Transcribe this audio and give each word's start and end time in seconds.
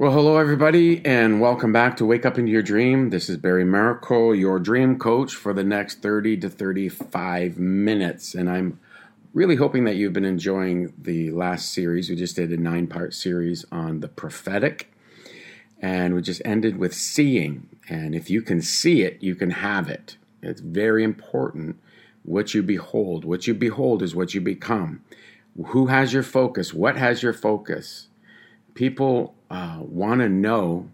Well, 0.00 0.12
hello, 0.12 0.38
everybody, 0.38 1.04
and 1.04 1.42
welcome 1.42 1.74
back 1.74 1.98
to 1.98 2.06
Wake 2.06 2.24
Up 2.24 2.38
Into 2.38 2.50
Your 2.50 2.62
Dream. 2.62 3.10
This 3.10 3.28
is 3.28 3.36
Barry 3.36 3.66
Maracle, 3.66 4.34
your 4.34 4.58
dream 4.58 4.98
coach 4.98 5.34
for 5.34 5.52
the 5.52 5.62
next 5.62 6.00
30 6.00 6.38
to 6.38 6.48
35 6.48 7.58
minutes. 7.58 8.34
And 8.34 8.48
I'm 8.48 8.80
really 9.34 9.56
hoping 9.56 9.84
that 9.84 9.96
you've 9.96 10.14
been 10.14 10.24
enjoying 10.24 10.94
the 10.96 11.30
last 11.32 11.70
series. 11.74 12.08
We 12.08 12.16
just 12.16 12.34
did 12.34 12.50
a 12.50 12.56
nine 12.56 12.86
part 12.86 13.12
series 13.12 13.66
on 13.70 14.00
the 14.00 14.08
prophetic, 14.08 14.90
and 15.82 16.14
we 16.14 16.22
just 16.22 16.40
ended 16.46 16.78
with 16.78 16.94
seeing. 16.94 17.68
And 17.90 18.14
if 18.14 18.30
you 18.30 18.40
can 18.40 18.62
see 18.62 19.02
it, 19.02 19.22
you 19.22 19.34
can 19.34 19.50
have 19.50 19.90
it. 19.90 20.16
It's 20.42 20.62
very 20.62 21.04
important 21.04 21.78
what 22.22 22.54
you 22.54 22.62
behold. 22.62 23.26
What 23.26 23.46
you 23.46 23.52
behold 23.52 24.02
is 24.02 24.14
what 24.14 24.32
you 24.32 24.40
become. 24.40 25.04
Who 25.62 25.88
has 25.88 26.14
your 26.14 26.22
focus? 26.22 26.72
What 26.72 26.96
has 26.96 27.22
your 27.22 27.34
focus? 27.34 28.06
People 28.74 29.34
uh, 29.50 29.78
want 29.80 30.20
to 30.20 30.28
know, 30.28 30.88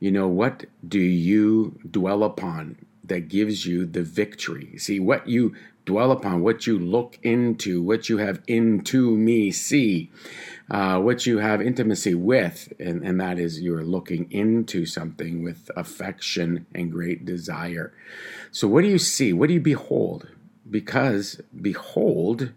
you 0.00 0.10
know, 0.10 0.28
what 0.28 0.64
do 0.86 1.00
you 1.00 1.78
dwell 1.88 2.24
upon 2.24 2.76
that 3.04 3.28
gives 3.28 3.66
you 3.66 3.84
the 3.86 4.02
victory? 4.02 4.78
See, 4.78 5.00
what 5.00 5.28
you 5.28 5.54
dwell 5.84 6.12
upon, 6.12 6.42
what 6.42 6.66
you 6.66 6.78
look 6.78 7.18
into, 7.22 7.82
what 7.82 8.08
you 8.08 8.18
have 8.18 8.40
into 8.46 9.16
me 9.16 9.50
see, 9.50 10.10
uh, 10.70 10.98
what 10.98 11.26
you 11.26 11.38
have 11.38 11.60
intimacy 11.60 12.14
with, 12.14 12.72
and, 12.78 13.04
and 13.04 13.20
that 13.20 13.38
is 13.38 13.60
you're 13.60 13.84
looking 13.84 14.30
into 14.32 14.86
something 14.86 15.42
with 15.42 15.70
affection 15.76 16.66
and 16.74 16.90
great 16.90 17.24
desire. 17.24 17.92
So, 18.50 18.66
what 18.66 18.82
do 18.82 18.88
you 18.88 18.98
see? 18.98 19.32
What 19.32 19.48
do 19.48 19.54
you 19.54 19.60
behold? 19.60 20.28
Because 20.68 21.40
behold, 21.60 22.52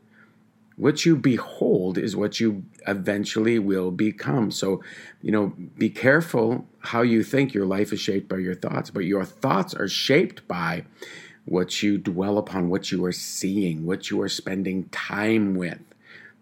what 0.77 1.05
you 1.05 1.15
behold 1.15 1.97
is 1.97 2.15
what 2.15 2.39
you 2.39 2.63
eventually 2.87 3.57
will 3.57 3.89
become. 3.89 4.51
So, 4.51 4.83
you 5.21 5.31
know, 5.31 5.53
be 5.77 5.89
careful 5.89 6.65
how 6.79 7.01
you 7.01 7.23
think. 7.23 7.53
Your 7.53 7.65
life 7.65 7.91
is 7.91 7.99
shaped 7.99 8.29
by 8.29 8.37
your 8.37 8.53
thoughts, 8.53 8.91
but 8.91 9.03
your 9.03 9.25
thoughts 9.25 9.73
are 9.73 9.87
shaped 9.87 10.47
by 10.47 10.85
what 11.45 11.81
you 11.81 11.97
dwell 11.97 12.37
upon, 12.37 12.69
what 12.69 12.91
you 12.91 13.03
are 13.05 13.11
seeing, 13.11 13.87
what 13.87 14.11
you 14.11 14.21
are 14.21 14.29
spending 14.29 14.87
time 14.89 15.55
with, 15.55 15.79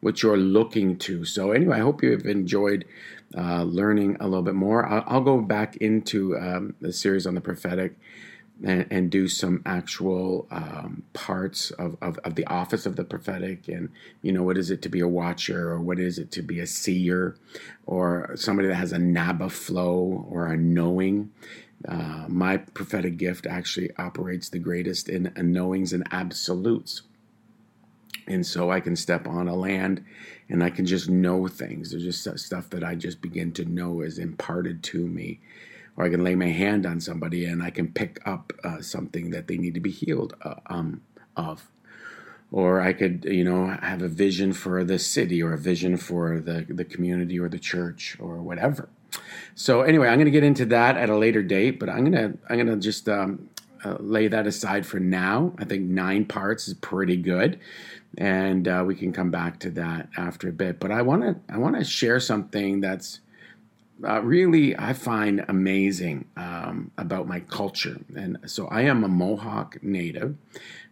what 0.02 0.22
you're 0.22 0.38
looking 0.38 0.98
to. 0.98 1.24
So, 1.24 1.52
anyway, 1.52 1.78
I 1.78 1.82
hope 1.82 2.04
you've 2.04 2.26
enjoyed 2.26 2.84
uh, 3.38 3.64
learning 3.64 4.18
a 4.20 4.28
little 4.28 4.44
bit 4.44 4.56
more. 4.56 4.86
I'll, 4.86 5.04
I'll 5.08 5.22
go 5.22 5.40
back 5.40 5.78
into 5.78 6.38
um, 6.38 6.76
the 6.82 6.92
series 6.92 7.26
on 7.26 7.36
the 7.36 7.42
prophetic 7.42 7.96
and, 8.64 8.86
and 8.90 9.10
do 9.10 9.28
some 9.28 9.62
actual 9.66 10.48
um, 10.50 11.04
parts 11.14 11.72
of, 11.72 11.98
of, 12.02 12.18
of, 12.20 12.36
the 12.36 12.46
office 12.46 12.86
of 12.86 12.96
the 12.96 13.04
prophetic. 13.04 13.68
And 13.68 13.90
you 14.22 14.32
know 14.32 14.44
what 14.44 14.58
is 14.58 14.72
it 14.72 14.82
to 14.84 14.90
be 14.90 15.02
a 15.02 15.08
watcher 15.08 15.72
or 15.72 15.82
what 15.82 16.00
is 16.00 16.18
it 16.18 16.32
to 16.32 16.42
be 16.42 16.60
a 16.60 16.68
seer 16.68 17.36
or 17.86 18.32
somebody 18.36 18.68
that 18.70 18.76
has 18.76 18.94
a 18.94 19.00
naba 19.00 19.50
flow 19.50 20.26
or 20.30 20.48
a 20.48 20.58
knowing? 20.58 21.32
Uh, 21.88 22.26
my 22.28 22.58
prophetic 22.58 23.18
gift 23.18 23.46
actually 23.46 23.92
operates 23.98 24.50
the 24.50 24.60
greatest 24.60 25.10
in 25.10 25.32
knowings 25.36 25.92
and 25.92 26.08
absolutes. 26.12 27.02
And 28.28 28.46
so 28.46 28.72
i 28.72 28.80
can 28.80 28.96
step 28.96 29.28
on 29.28 29.48
a 29.48 29.56
land 29.56 30.04
and 30.50 30.64
i 30.64 30.70
can 30.70 30.86
just 30.86 31.10
know 31.10 31.48
things. 31.48 31.92
There's 31.92 32.04
just 32.04 32.40
stuff 32.40 32.70
that 32.70 32.84
i 32.84 32.96
just 32.96 33.22
begin 33.22 33.52
to 33.54 33.66
know 33.66 34.02
is 34.02 34.18
imparted 34.18 34.82
to 34.84 35.06
me 35.06 35.42
or 35.98 36.06
I 36.06 36.10
can 36.10 36.24
lay 36.24 36.36
my 36.36 36.48
hand 36.48 36.86
on 36.86 37.00
somebody 37.00 37.46
and 37.46 37.64
I 37.64 37.70
can 37.70 37.92
pick 37.92 38.20
up 38.26 38.54
uh, 38.64 38.82
something 38.82 39.30
that 39.32 39.48
they 39.48 39.58
need 39.58 39.74
to 39.76 39.80
be 39.80 39.92
healed 39.92 40.36
uh, 40.42 40.56
um, 40.68 41.02
of. 41.36 41.70
Or 42.52 42.82
I 42.82 42.94
could, 42.94 43.26
you 43.26 43.44
know, 43.44 43.68
have 43.68 44.02
a 44.02 44.08
vision 44.08 44.54
for 44.54 44.84
the 44.84 45.00
city 45.00 45.42
or 45.42 45.54
a 45.54 45.58
vision 45.58 45.98
for 45.98 46.40
the, 46.40 46.66
the 46.70 46.86
community 46.86 47.40
or 47.40 47.50
the 47.50 47.60
church 47.60 48.18
or 48.20 48.38
whatever. 48.38 48.90
So 49.56 49.82
anyway, 49.82 50.08
I'm 50.08 50.18
going 50.18 50.26
to 50.26 50.32
get 50.32 50.44
into 50.44 50.66
that 50.68 50.98
at 50.98 51.10
a 51.10 51.18
later 51.18 51.42
date, 51.42 51.80
but 51.80 51.90
I'm 51.90 52.12
going 52.12 52.14
to 52.14 52.38
I'm 52.50 52.56
going 52.56 52.68
to 52.68 52.78
just 52.78 53.08
um, 53.10 53.50
uh, 53.84 53.98
lay 54.00 54.28
that 54.28 54.48
aside 54.48 54.86
for 54.86 55.00
now. 55.00 55.54
I 55.58 55.66
think 55.66 55.84
nine 55.84 56.26
parts 56.26 56.68
is 56.68 56.74
pretty 56.74 57.18
good, 57.18 57.60
and 58.18 58.68
uh, 58.68 58.84
we 58.86 58.96
can 58.96 59.14
come 59.14 59.32
back 59.32 59.60
to 59.62 59.70
that 59.72 60.10
after 60.18 60.50
a 60.50 60.52
bit. 60.52 60.80
But 60.80 60.92
I 60.92 61.02
want 61.02 61.22
to 61.24 61.54
I 61.54 61.58
want 61.58 61.78
to 61.78 61.84
share 61.84 62.20
something 62.20 62.82
that's 62.82 63.20
uh, 64.04 64.22
really 64.22 64.78
I 64.78 64.94
find 64.94 65.46
amazing 65.48 66.26
um, 66.36 66.92
about 66.98 67.28
my 67.28 67.40
culture. 67.40 68.00
And 68.16 68.38
so 68.46 68.68
I 68.68 68.82
am 68.82 69.04
a 69.04 69.08
Mohawk 69.08 69.82
native. 69.82 70.36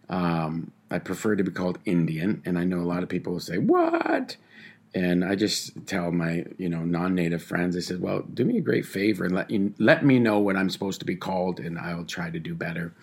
Um, 0.08 0.72
I 0.90 0.98
prefer 0.98 1.36
to 1.36 1.44
be 1.44 1.50
called 1.50 1.78
Indian, 1.84 2.42
and 2.44 2.58
I 2.58 2.64
know 2.64 2.78
a 2.78 2.82
lot 2.82 3.02
of 3.02 3.08
people 3.08 3.32
will 3.32 3.40
say, 3.40 3.58
"What?" 3.58 4.36
And 4.94 5.24
I 5.24 5.34
just 5.34 5.86
tell 5.86 6.12
my 6.12 6.44
you 6.56 6.68
know 6.68 6.84
non-native 6.84 7.42
friends, 7.42 7.76
I 7.76 7.80
said, 7.80 8.00
"Well, 8.00 8.22
do 8.22 8.44
me 8.44 8.58
a 8.58 8.60
great 8.60 8.86
favor 8.86 9.24
and 9.24 9.34
let 9.34 9.50
you 9.50 9.74
let 9.78 10.04
me 10.04 10.18
know 10.18 10.38
what 10.38 10.56
I'm 10.56 10.70
supposed 10.70 11.00
to 11.00 11.06
be 11.06 11.16
called, 11.16 11.58
and 11.58 11.78
I'll 11.78 12.04
try 12.04 12.30
to 12.30 12.38
do 12.38 12.54
better." 12.54 12.94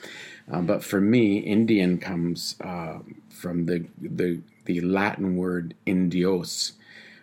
Um, 0.49 0.65
but 0.65 0.83
for 0.83 1.01
me, 1.01 1.39
Indian 1.39 1.97
comes 1.97 2.55
uh, 2.61 2.99
from 3.29 3.65
the 3.65 3.85
the 3.99 4.41
the 4.65 4.81
Latin 4.81 5.35
word 5.35 5.73
indios, 5.85 6.73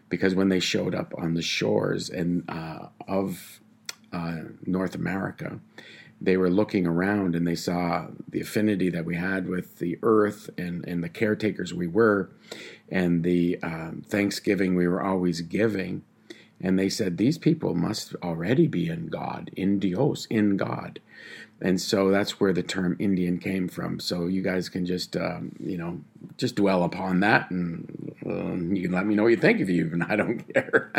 because 0.09 0.35
when 0.35 0.49
they 0.49 0.61
showed 0.61 0.95
up 0.95 1.13
on 1.17 1.35
the 1.35 1.43
shores 1.43 2.09
and 2.09 2.45
uh, 2.49 2.87
of 3.07 3.61
uh, 4.13 4.37
North 4.65 4.95
America, 4.95 5.61
they 6.21 6.37
were 6.37 6.51
looking 6.51 6.87
around 6.87 7.37
and 7.37 7.47
they 7.47 7.55
saw 7.55 8.09
the 8.29 8.41
affinity 8.41 8.91
that 8.91 9.05
we 9.05 9.17
had 9.17 9.49
with 9.49 9.79
the 9.79 9.99
earth 10.03 10.51
and, 10.59 10.87
and 10.87 11.03
the 11.03 11.09
caretakers 11.09 11.73
we 11.73 11.87
were, 11.87 12.31
and 12.91 13.23
the 13.23 13.59
um, 13.63 14.03
thanksgiving 14.07 14.75
we 14.75 14.89
were 14.89 15.03
always 15.03 15.41
giving. 15.43 16.03
And 16.61 16.79
they 16.79 16.89
said, 16.89 17.17
These 17.19 17.39
people 17.39 17.75
must 17.75 18.15
already 18.17 18.67
be 18.67 18.89
in 18.89 19.09
God, 19.09 19.51
in 19.57 19.79
Dios, 19.79 20.27
in 20.27 20.57
God. 20.57 21.01
And 21.61 21.81
so 21.81 22.11
that's 22.11 22.39
where 22.39 22.53
the 22.53 22.63
term 22.63 22.97
Indian 23.01 23.39
came 23.39 23.69
from. 23.69 23.99
So 23.99 24.27
you 24.27 24.43
guys 24.43 24.69
can 24.69 24.87
just, 24.87 25.17
um, 25.17 25.57
you 25.59 25.77
know, 25.77 26.01
just 26.37 26.55
dwell 26.57 26.85
upon 26.85 27.21
that 27.21 27.51
and 27.51 28.15
uh, 28.25 28.75
you 28.75 28.83
can 28.83 28.93
let 28.93 29.07
me 29.07 29.15
know 29.15 29.25
what 29.25 29.31
you 29.31 29.37
think 29.37 29.61
of 29.61 29.69
you, 29.69 29.85
even 29.87 30.03
I 30.03 30.17
don't 30.17 30.41
care. 30.55 30.93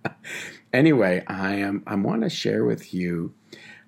anyway, 0.72 1.22
I 1.28 1.54
am, 1.56 1.82
I 1.86 1.94
want 1.94 2.22
to 2.22 2.30
share 2.30 2.64
with 2.64 2.92
you 2.92 3.34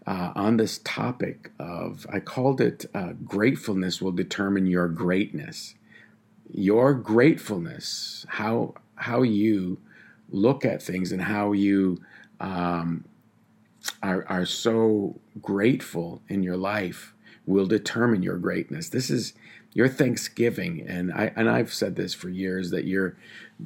uh, 0.07 0.33
on 0.37 0.59
this 0.59 0.79
topic 0.85 1.51
of, 1.59 2.07
I 2.13 2.21
called 2.21 2.61
it 2.61 2.87
uh, 2.95 3.13
gratefulness 3.25 4.01
will 4.01 4.13
determine 4.13 4.67
your 4.67 4.89
greatness. 4.89 5.75
Your 6.53 6.95
gratefulness, 6.95 8.25
how, 8.29 8.75
how 8.97 9.23
you 9.23 9.79
look 10.31 10.65
at 10.65 10.83
things 10.83 11.13
and 11.13 11.23
how 11.23 11.53
you, 11.53 12.01
um, 12.41 13.05
are, 14.03 14.25
are 14.29 14.47
so 14.47 15.21
grateful 15.41 16.23
in 16.29 16.43
your 16.43 16.57
life 16.57 17.15
will 17.47 17.67
determine 17.67 18.23
your 18.23 18.39
greatness. 18.39 18.89
This 18.89 19.11
is 19.11 19.33
your 19.73 19.89
Thanksgiving, 19.89 20.85
and 20.87 21.13
I 21.13 21.33
and 21.37 21.49
I've 21.51 21.73
said 21.73 21.97
this 21.97 22.15
for 22.15 22.29
years 22.29 22.71
that 22.71 22.87
your 22.87 23.17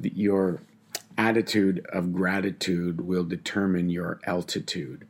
your 0.01 0.61
attitude 1.17 1.85
of 1.91 2.13
gratitude 2.13 3.01
will 3.01 3.23
determine 3.23 3.89
your 3.89 4.19
altitude. 4.25 5.07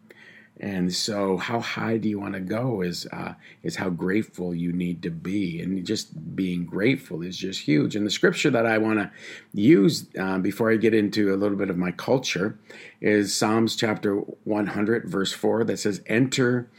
And 0.62 0.94
so, 0.94 1.38
how 1.38 1.60
high 1.60 1.98
do 1.98 2.08
you 2.08 2.20
want 2.20 2.36
to 2.36 2.40
go 2.40 2.82
is 2.82 3.08
uh, 3.12 3.34
is 3.64 3.78
how 3.78 3.90
grateful 3.90 4.54
you 4.54 4.72
need 4.72 5.02
to 5.02 5.10
be, 5.10 5.60
and 5.60 5.84
just 5.84 6.36
being 6.36 6.66
grateful 6.66 7.24
is 7.24 7.36
just 7.36 7.62
huge. 7.62 7.96
And 7.96 8.06
the 8.06 8.12
scripture 8.12 8.52
that 8.52 8.68
I 8.68 8.78
want 8.78 9.00
to 9.00 9.12
use 9.54 10.06
uh, 10.20 10.38
before 10.38 10.72
I 10.72 10.76
get 10.76 10.94
into 10.94 11.34
a 11.34 11.36
little 11.36 11.58
bit 11.58 11.72
of 11.72 11.78
my 11.78 11.90
culture 11.90 12.60
is 13.02 13.36
Psalms 13.36 13.76
chapter 13.76 14.18
100, 14.18 15.10
verse 15.10 15.34
four, 15.34 15.64
that 15.64 15.78
says, 15.78 16.02
"Enter." 16.06 16.70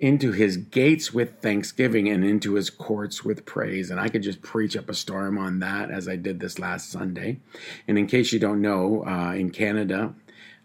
into 0.00 0.30
his 0.30 0.56
gates 0.56 1.12
with 1.12 1.40
thanksgiving 1.42 2.08
and 2.08 2.24
into 2.24 2.54
his 2.54 2.70
courts 2.70 3.24
with 3.24 3.44
praise. 3.44 3.90
And 3.90 3.98
I 3.98 4.08
could 4.08 4.22
just 4.22 4.40
preach 4.42 4.76
up 4.76 4.88
a 4.88 4.94
storm 4.94 5.36
on 5.36 5.58
that 5.58 5.90
as 5.90 6.06
I 6.06 6.14
did 6.14 6.38
this 6.38 6.60
last 6.60 6.92
Sunday. 6.92 7.40
And 7.88 7.98
in 7.98 8.06
case 8.06 8.32
you 8.32 8.38
don't 8.38 8.62
know, 8.62 9.04
uh, 9.04 9.32
in 9.32 9.50
Canada, 9.50 10.14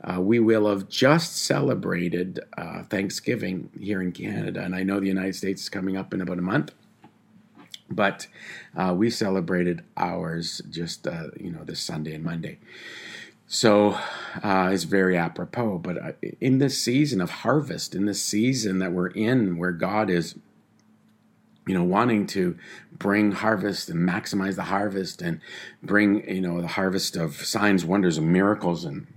uh, 0.04 0.20
we 0.20 0.40
will 0.40 0.68
have 0.68 0.90
just 0.90 1.38
celebrated 1.38 2.40
uh, 2.58 2.84
Thanksgiving 2.84 3.70
here 3.80 4.02
in 4.02 4.12
Canada, 4.12 4.62
and 4.62 4.76
I 4.76 4.84
know 4.84 5.00
the 5.00 5.08
United 5.08 5.36
States 5.36 5.64
is 5.64 5.70
coming 5.70 5.96
up 5.96 6.14
in 6.14 6.22
about 6.22 6.40
a 6.40 6.44
month. 6.44 6.72
But 7.90 8.28
uh, 8.76 8.94
we 8.98 9.10
celebrated 9.10 9.84
ours 9.98 10.62
just 10.70 11.08
uh, 11.08 11.28
you 11.40 11.52
know 11.52 11.64
this 11.64 11.80
Sunday 11.80 12.14
and 12.14 12.24
Monday, 12.24 12.58
so 13.46 14.00
uh, 14.44 14.72
it's 14.74 14.84
very 14.84 15.18
apropos. 15.18 15.78
But 15.78 15.98
uh, 16.02 16.12
in 16.42 16.58
this 16.58 16.78
season 16.78 17.22
of 17.22 17.30
harvest, 17.30 17.94
in 17.94 18.06
this 18.06 18.22
season 18.22 18.80
that 18.80 18.94
we're 18.94 19.08
in, 19.08 19.58
where 19.58 19.72
God 19.72 20.10
is 20.10 20.36
you 21.66 21.74
know, 21.74 21.84
wanting 21.84 22.28
to 22.28 22.58
bring 22.92 23.32
harvest 23.32 23.90
and 23.90 24.08
maximize 24.08 24.56
the 24.56 24.64
harvest 24.64 25.22
and 25.22 25.40
bring, 25.82 26.28
you 26.30 26.42
know, 26.42 26.60
the 26.60 26.68
harvest 26.68 27.16
of 27.16 27.36
signs, 27.36 27.86
wonders, 27.86 28.18
and 28.18 28.34
miracles 28.34 28.84
and 28.84 29.08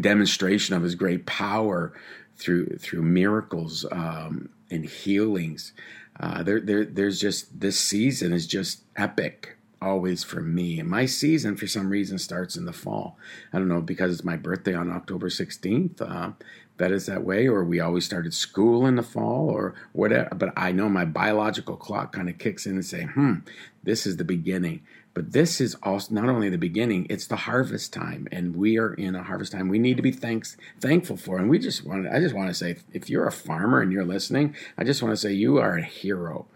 demonstration 0.00 0.74
of 0.74 0.82
his 0.82 0.94
great 0.94 1.26
power 1.26 1.92
through 2.36 2.76
through 2.78 3.02
miracles 3.02 3.84
um, 3.90 4.50
and 4.70 4.84
healings. 4.84 5.72
Uh, 6.18 6.42
there, 6.42 6.60
there, 6.60 6.84
there's 6.84 7.20
just 7.20 7.60
this 7.60 7.78
season 7.78 8.32
is 8.32 8.46
just 8.46 8.82
epic 8.96 9.56
always 9.82 10.24
for 10.24 10.40
me. 10.40 10.80
And 10.80 10.88
my 10.88 11.06
season, 11.06 11.56
for 11.56 11.66
some 11.66 11.90
reason, 11.90 12.18
starts 12.18 12.56
in 12.56 12.64
the 12.64 12.72
fall. 12.72 13.18
I 13.52 13.58
don't 13.58 13.68
know 13.68 13.82
because 13.82 14.12
it's 14.12 14.24
my 14.24 14.36
birthday 14.36 14.74
on 14.74 14.90
October 14.90 15.28
16th. 15.28 16.00
Uh, 16.00 16.32
that 16.78 16.92
is 16.92 17.06
that 17.06 17.24
way, 17.24 17.46
or 17.46 17.64
we 17.64 17.80
always 17.80 18.04
started 18.04 18.34
school 18.34 18.86
in 18.86 18.96
the 18.96 19.02
fall, 19.02 19.48
or 19.48 19.74
whatever. 19.92 20.28
But 20.34 20.52
I 20.56 20.72
know 20.72 20.90
my 20.90 21.06
biological 21.06 21.76
clock 21.76 22.12
kind 22.12 22.28
of 22.28 22.36
kicks 22.36 22.66
in 22.66 22.72
and 22.72 22.84
say, 22.84 23.04
"Hmm, 23.04 23.36
this 23.82 24.06
is 24.06 24.18
the 24.18 24.24
beginning." 24.24 24.82
But 25.16 25.32
this 25.32 25.62
is 25.62 25.74
also 25.82 26.12
not 26.12 26.28
only 26.28 26.50
the 26.50 26.58
beginning; 26.58 27.06
it's 27.08 27.26
the 27.26 27.36
harvest 27.36 27.90
time, 27.90 28.28
and 28.30 28.54
we 28.54 28.76
are 28.76 28.92
in 28.92 29.14
a 29.14 29.22
harvest 29.22 29.52
time. 29.52 29.70
We 29.70 29.78
need 29.78 29.96
to 29.96 30.02
be 30.02 30.12
thanks 30.12 30.58
thankful 30.78 31.16
for, 31.16 31.38
and 31.38 31.48
we 31.48 31.58
just 31.58 31.86
want. 31.86 32.06
I 32.06 32.20
just 32.20 32.34
want 32.34 32.48
to 32.48 32.54
say, 32.54 32.76
if 32.92 33.08
you're 33.08 33.26
a 33.26 33.32
farmer 33.32 33.80
and 33.80 33.90
you're 33.90 34.04
listening, 34.04 34.54
I 34.76 34.84
just 34.84 35.02
want 35.02 35.14
to 35.14 35.16
say 35.16 35.32
you 35.32 35.56
are 35.56 35.78
a 35.78 35.82
hero, 35.82 36.48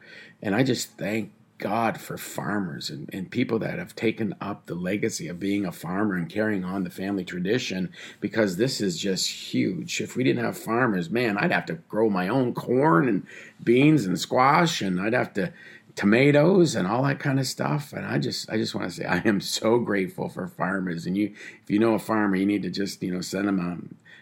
and 0.42 0.54
I 0.54 0.62
just 0.62 0.98
thank 0.98 1.32
God 1.56 2.00
for 2.00 2.18
farmers 2.18 2.90
and, 2.90 3.08
and 3.12 3.30
people 3.30 3.58
that 3.60 3.78
have 3.78 3.94
taken 3.94 4.34
up 4.40 4.66
the 4.66 4.74
legacy 4.74 5.28
of 5.28 5.38
being 5.38 5.64
a 5.64 5.72
farmer 5.72 6.14
and 6.14 6.28
carrying 6.28 6.64
on 6.64 6.84
the 6.84 6.90
family 6.90 7.24
tradition 7.24 7.92
because 8.20 8.56
this 8.56 8.80
is 8.80 8.98
just 8.98 9.28
huge. 9.28 10.00
If 10.00 10.16
we 10.16 10.24
didn't 10.24 10.44
have 10.44 10.58
farmers, 10.58 11.10
man, 11.10 11.36
I'd 11.36 11.52
have 11.52 11.66
to 11.66 11.74
grow 11.74 12.08
my 12.08 12.28
own 12.28 12.54
corn 12.54 13.08
and 13.08 13.26
beans 13.62 14.06
and 14.06 14.18
squash 14.18 14.80
and 14.80 15.00
I'd 15.00 15.12
have 15.12 15.34
to 15.34 15.52
tomatoes 15.96 16.74
and 16.74 16.86
all 16.86 17.02
that 17.04 17.18
kind 17.18 17.38
of 17.40 17.46
stuff. 17.46 17.92
And 17.92 18.06
i 18.06 18.18
just 18.18 18.50
i 18.50 18.56
just 18.56 18.74
want 18.74 18.90
to 18.90 18.96
say 18.96 19.04
i 19.04 19.18
am 19.18 19.40
so 19.40 19.78
grateful 19.78 20.28
for 20.28 20.46
farmers. 20.46 21.06
And 21.06 21.16
you 21.16 21.34
if 21.62 21.70
you 21.70 21.78
know 21.78 21.94
a 21.94 21.98
farmer 21.98 22.36
you 22.36 22.46
need 22.46 22.62
to 22.62 22.70
just 22.70 23.02
you 23.02 23.12
know 23.12 23.20
send 23.20 23.48
them 23.48 23.60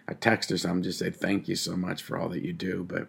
a, 0.09 0.13
a 0.13 0.15
text 0.15 0.53
or 0.53 0.59
something 0.59 0.83
just 0.83 0.99
say 1.01 1.11
thank 1.11 1.49
you 1.49 1.57
so 1.57 1.77
much 1.77 2.03
for 2.03 2.19
all 2.19 2.29
that 2.31 2.45
you 2.45 2.53
do. 2.53 2.85
But 2.89 3.09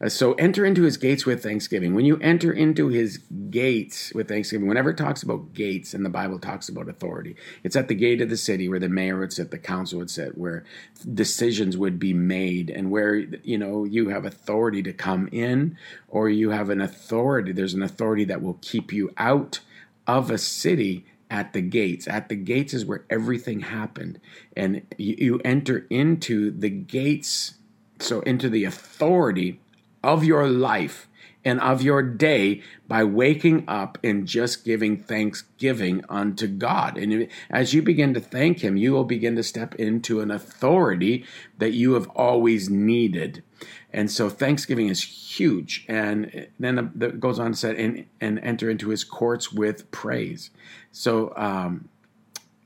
uh, 0.00 0.08
so 0.08 0.34
enter 0.34 0.64
into 0.64 0.82
his 0.82 0.96
gates 0.96 1.26
with 1.26 1.42
thanksgiving. 1.42 1.94
When 1.94 2.04
you 2.04 2.18
enter 2.18 2.52
into 2.52 2.88
his 2.88 3.18
gates 3.50 4.12
with 4.14 4.28
thanksgiving, 4.28 4.68
whenever 4.68 4.90
it 4.90 4.96
talks 4.96 5.22
about 5.22 5.52
gates 5.54 5.92
and 5.92 6.04
the 6.04 6.10
Bible 6.10 6.38
talks 6.38 6.68
about 6.68 6.88
authority, 6.88 7.34
it's 7.64 7.74
at 7.74 7.88
the 7.88 7.94
gate 7.94 8.20
of 8.20 8.30
the 8.30 8.36
city 8.36 8.68
where 8.68 8.78
the 8.78 8.88
mayor 8.88 9.18
would 9.18 9.32
sit, 9.32 9.50
the 9.50 9.58
council 9.58 9.98
would 9.98 10.10
sit, 10.10 10.38
where 10.38 10.64
decisions 11.14 11.76
would 11.76 11.98
be 11.98 12.14
made, 12.14 12.70
and 12.70 12.90
where 12.90 13.16
you 13.16 13.58
know 13.58 13.84
you 13.84 14.10
have 14.10 14.24
authority 14.24 14.82
to 14.84 14.92
come 14.92 15.28
in, 15.32 15.76
or 16.08 16.28
you 16.28 16.50
have 16.50 16.70
an 16.70 16.80
authority. 16.80 17.50
There's 17.50 17.74
an 17.74 17.82
authority 17.82 18.24
that 18.24 18.42
will 18.42 18.58
keep 18.62 18.92
you 18.92 19.12
out 19.16 19.60
of 20.06 20.30
a 20.30 20.38
city 20.38 21.06
at 21.28 21.52
the 21.52 21.60
gates. 21.60 22.06
At 22.06 22.28
the 22.28 22.36
gates 22.36 22.72
is 22.72 22.86
where 22.86 23.04
everything 23.10 23.60
happened, 23.60 24.20
and 24.56 24.82
you, 24.96 25.16
you 25.18 25.40
enter 25.44 25.86
into 25.90 26.52
the 26.52 26.70
gates. 26.70 27.54
So 28.00 28.20
into 28.20 28.48
the 28.48 28.62
authority 28.62 29.58
of 30.08 30.24
your 30.24 30.48
life 30.48 31.06
and 31.44 31.60
of 31.60 31.82
your 31.82 32.02
day 32.02 32.62
by 32.86 33.04
waking 33.04 33.64
up 33.68 33.98
and 34.02 34.26
just 34.26 34.64
giving 34.64 34.96
thanksgiving 34.96 36.02
unto 36.08 36.46
God. 36.46 36.96
And 36.96 37.28
as 37.50 37.74
you 37.74 37.82
begin 37.82 38.14
to 38.14 38.20
thank 38.20 38.60
Him, 38.60 38.76
you 38.76 38.92
will 38.92 39.04
begin 39.04 39.36
to 39.36 39.42
step 39.42 39.74
into 39.74 40.20
an 40.20 40.30
authority 40.30 41.24
that 41.58 41.72
you 41.72 41.92
have 41.92 42.08
always 42.08 42.68
needed. 42.68 43.42
And 43.92 44.10
so 44.10 44.28
Thanksgiving 44.28 44.88
is 44.88 45.02
huge. 45.02 45.84
And 45.88 46.48
then 46.58 46.92
it 47.00 47.20
goes 47.20 47.38
on 47.38 47.52
to 47.52 47.58
say, 47.58 47.84
and, 47.84 48.06
and 48.20 48.38
enter 48.40 48.70
into 48.70 48.88
His 48.88 49.04
courts 49.04 49.52
with 49.52 49.90
praise. 49.90 50.50
So, 50.90 51.32
um, 51.36 51.88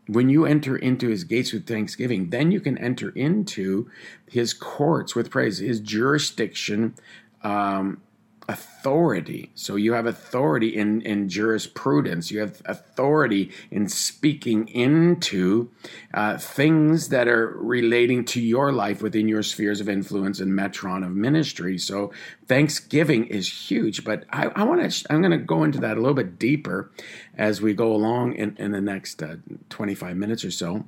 when 0.08 0.28
you 0.28 0.44
enter 0.44 0.76
into 0.76 1.08
his 1.08 1.24
gates 1.24 1.52
with 1.52 1.66
thanksgiving, 1.66 2.30
then 2.30 2.50
you 2.50 2.60
can 2.60 2.76
enter 2.78 3.10
into 3.10 3.88
his 4.28 4.52
courts 4.52 5.14
with 5.14 5.30
praise, 5.30 5.58
his 5.58 5.80
jurisdiction 5.80 6.94
um, 7.42 8.02
authority. 8.48 9.50
So 9.54 9.76
you 9.76 9.92
have 9.92 10.06
authority 10.06 10.76
in, 10.76 11.00
in 11.02 11.28
jurisprudence. 11.28 12.30
You 12.30 12.40
have 12.40 12.60
authority 12.64 13.50
in 13.70 13.88
speaking 13.88 14.68
into 14.68 15.70
uh, 16.12 16.38
things 16.38 17.08
that 17.08 17.28
are 17.28 17.48
relating 17.48 18.24
to 18.26 18.40
your 18.40 18.72
life 18.72 19.00
within 19.00 19.28
your 19.28 19.42
spheres 19.42 19.80
of 19.80 19.88
influence 19.88 20.40
and 20.40 20.52
metron 20.52 21.04
of 21.04 21.12
ministry. 21.12 21.78
So 21.78 22.12
Thanksgiving 22.46 23.26
is 23.26 23.70
huge, 23.70 24.04
but 24.04 24.24
I, 24.30 24.46
I 24.48 24.64
want 24.64 24.90
to. 24.90 25.06
I'm 25.12 25.22
going 25.22 25.32
to 25.32 25.38
go 25.38 25.64
into 25.64 25.80
that 25.80 25.96
a 25.96 26.00
little 26.00 26.14
bit 26.14 26.38
deeper 26.38 26.90
as 27.36 27.62
we 27.62 27.74
go 27.74 27.92
along 27.92 28.34
in, 28.34 28.56
in 28.58 28.72
the 28.72 28.80
next 28.80 29.22
uh, 29.22 29.36
25 29.70 30.16
minutes 30.16 30.44
or 30.44 30.50
so 30.50 30.84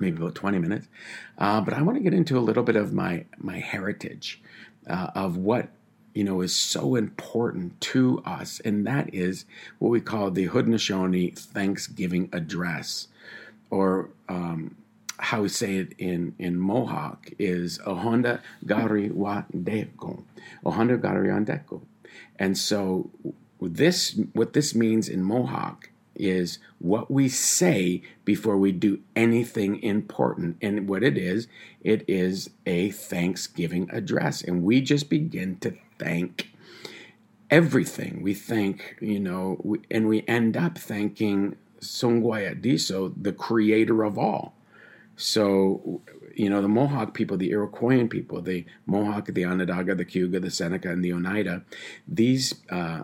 maybe 0.00 0.16
about 0.16 0.34
20 0.36 0.60
minutes. 0.60 0.86
Uh, 1.38 1.60
but 1.60 1.74
I 1.74 1.82
want 1.82 1.98
to 1.98 2.02
get 2.04 2.14
into 2.14 2.38
a 2.38 2.40
little 2.40 2.62
bit 2.62 2.76
of 2.76 2.92
my 2.92 3.24
my 3.38 3.58
heritage 3.58 4.40
uh, 4.88 5.10
of 5.14 5.36
what 5.36 5.68
you 6.14 6.24
know 6.24 6.40
is 6.40 6.54
so 6.54 6.96
important 6.96 7.80
to 7.80 8.22
us, 8.24 8.60
and 8.60 8.86
that 8.86 9.14
is 9.14 9.44
what 9.78 9.90
we 9.90 10.00
call 10.00 10.30
the 10.30 10.48
Haudenosaunee 10.48 11.38
Thanksgiving 11.38 12.28
Address, 12.32 13.08
or 13.70 14.10
um, 14.28 14.76
how 15.18 15.42
we 15.42 15.48
say 15.48 15.76
it 15.76 15.92
in, 15.98 16.34
in 16.38 16.58
Mohawk 16.58 17.30
is 17.38 17.78
Ohonda 17.78 18.40
Gari 18.64 19.10
Wandeko. 19.10 20.22
Ohonda 20.64 20.98
Gari 20.98 21.26
Wandeko. 21.26 21.80
And 22.38 22.56
so 22.56 23.10
this 23.60 24.18
what 24.32 24.52
this 24.52 24.74
means 24.74 25.08
in 25.08 25.22
Mohawk 25.22 25.90
is 26.18 26.58
what 26.78 27.10
we 27.10 27.28
say 27.28 28.02
before 28.24 28.56
we 28.56 28.72
do 28.72 29.00
anything 29.16 29.82
important. 29.82 30.56
And 30.60 30.88
what 30.88 31.02
it 31.02 31.16
is, 31.16 31.48
it 31.80 32.04
is 32.08 32.50
a 32.66 32.90
Thanksgiving 32.90 33.88
address. 33.92 34.42
And 34.42 34.62
we 34.62 34.80
just 34.80 35.08
begin 35.08 35.58
to 35.60 35.74
thank 35.98 36.50
everything. 37.50 38.22
We 38.22 38.34
thank, 38.34 38.96
you 39.00 39.20
know, 39.20 39.76
and 39.90 40.08
we 40.08 40.24
end 40.28 40.56
up 40.56 40.78
thanking 40.78 41.56
Songwaya 41.80 42.60
Diso, 42.60 43.12
the 43.16 43.32
creator 43.32 44.04
of 44.04 44.18
all. 44.18 44.54
So, 45.16 46.02
you 46.34 46.48
know, 46.48 46.62
the 46.62 46.68
Mohawk 46.68 47.14
people, 47.14 47.36
the 47.36 47.50
Iroquoian 47.50 48.08
people, 48.08 48.40
the 48.40 48.64
Mohawk, 48.86 49.26
the 49.26 49.44
Onondaga, 49.44 49.94
the 49.96 50.04
Cayuga, 50.04 50.38
the 50.38 50.50
Seneca, 50.50 50.90
and 50.90 51.04
the 51.04 51.12
Oneida, 51.12 51.62
these, 52.06 52.54
uh, 52.70 53.02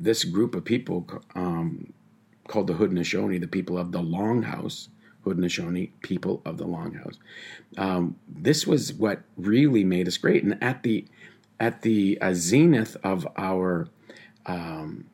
this 0.00 0.24
group 0.24 0.54
of 0.54 0.64
people 0.64 1.06
um, 1.34 1.92
called 2.48 2.66
the 2.66 2.74
Haudenosaunee, 2.74 3.40
the 3.40 3.48
people 3.48 3.78
of 3.78 3.92
the 3.92 4.00
Longhouse. 4.00 4.88
Haudenosaunee, 5.26 5.90
people 6.02 6.40
of 6.44 6.56
the 6.56 6.66
Longhouse. 6.66 7.16
Um, 7.76 8.16
this 8.28 8.66
was 8.66 8.92
what 8.92 9.22
really 9.36 9.82
made 9.82 10.06
us 10.06 10.16
great. 10.16 10.44
And 10.44 10.62
at 10.62 10.82
the 10.84 11.04
at 11.58 11.82
the 11.82 12.18
uh, 12.20 12.32
zenith 12.34 12.96
of 13.02 13.26
our 13.36 13.88
um, 14.44 15.06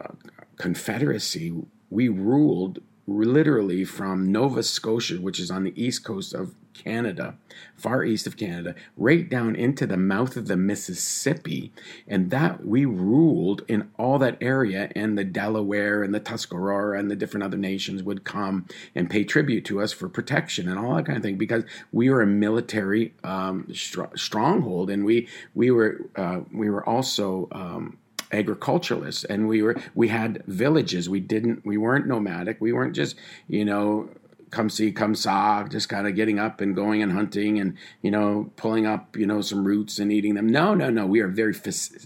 uh, 0.00 0.12
Confederacy, 0.56 1.52
we 1.90 2.08
ruled 2.08 2.80
literally 3.06 3.84
from 3.84 4.30
Nova 4.30 4.62
Scotia, 4.62 5.20
which 5.20 5.38
is 5.38 5.50
on 5.50 5.64
the 5.64 5.82
east 5.82 6.04
coast 6.04 6.34
of 6.34 6.54
Canada, 6.74 7.36
far 7.76 8.04
east 8.04 8.26
of 8.26 8.36
Canada, 8.36 8.74
right 8.96 9.28
down 9.28 9.54
into 9.54 9.86
the 9.86 9.96
mouth 9.96 10.36
of 10.36 10.48
the 10.48 10.56
Mississippi. 10.56 11.72
And 12.06 12.30
that 12.30 12.66
we 12.66 12.84
ruled 12.84 13.62
in 13.68 13.90
all 13.98 14.18
that 14.18 14.36
area, 14.40 14.90
and 14.94 15.16
the 15.16 15.24
Delaware 15.24 16.02
and 16.02 16.14
the 16.14 16.20
Tuscarora 16.20 16.98
and 16.98 17.10
the 17.10 17.16
different 17.16 17.44
other 17.44 17.56
nations 17.56 18.02
would 18.02 18.24
come 18.24 18.66
and 18.94 19.08
pay 19.08 19.24
tribute 19.24 19.64
to 19.66 19.80
us 19.80 19.92
for 19.92 20.08
protection 20.08 20.68
and 20.68 20.78
all 20.78 20.96
that 20.96 21.06
kind 21.06 21.16
of 21.16 21.22
thing 21.22 21.36
because 21.36 21.64
we 21.92 22.10
were 22.10 22.22
a 22.22 22.26
military 22.26 23.14
um, 23.22 23.68
str- 23.72 24.16
stronghold, 24.16 24.90
and 24.90 25.04
we 25.04 25.28
we 25.54 25.70
were 25.70 26.00
uh, 26.16 26.40
we 26.52 26.68
were 26.68 26.86
also 26.86 27.48
um, 27.52 27.98
agriculturalists 28.34 29.24
and 29.24 29.48
we 29.48 29.62
were 29.62 29.76
we 29.94 30.08
had 30.08 30.42
villages 30.46 31.08
we 31.08 31.20
didn't 31.20 31.64
we 31.64 31.76
weren't 31.76 32.06
nomadic 32.06 32.60
we 32.60 32.72
weren't 32.72 32.94
just 32.94 33.16
you 33.48 33.64
know 33.64 34.08
come 34.54 34.70
see, 34.70 34.92
come 34.92 35.14
saw, 35.14 35.64
just 35.64 35.88
kind 35.88 36.06
of 36.06 36.14
getting 36.14 36.38
up 36.38 36.60
and 36.60 36.74
going 36.74 37.02
and 37.02 37.12
hunting 37.12 37.58
and, 37.58 37.76
you 38.00 38.10
know, 38.10 38.50
pulling 38.56 38.86
up, 38.86 39.16
you 39.16 39.26
know, 39.26 39.40
some 39.40 39.64
roots 39.64 39.98
and 39.98 40.12
eating 40.12 40.34
them. 40.34 40.46
No, 40.46 40.74
no, 40.74 40.88
no. 40.88 41.06
We 41.06 41.20
are 41.20 41.28
very 41.28 41.54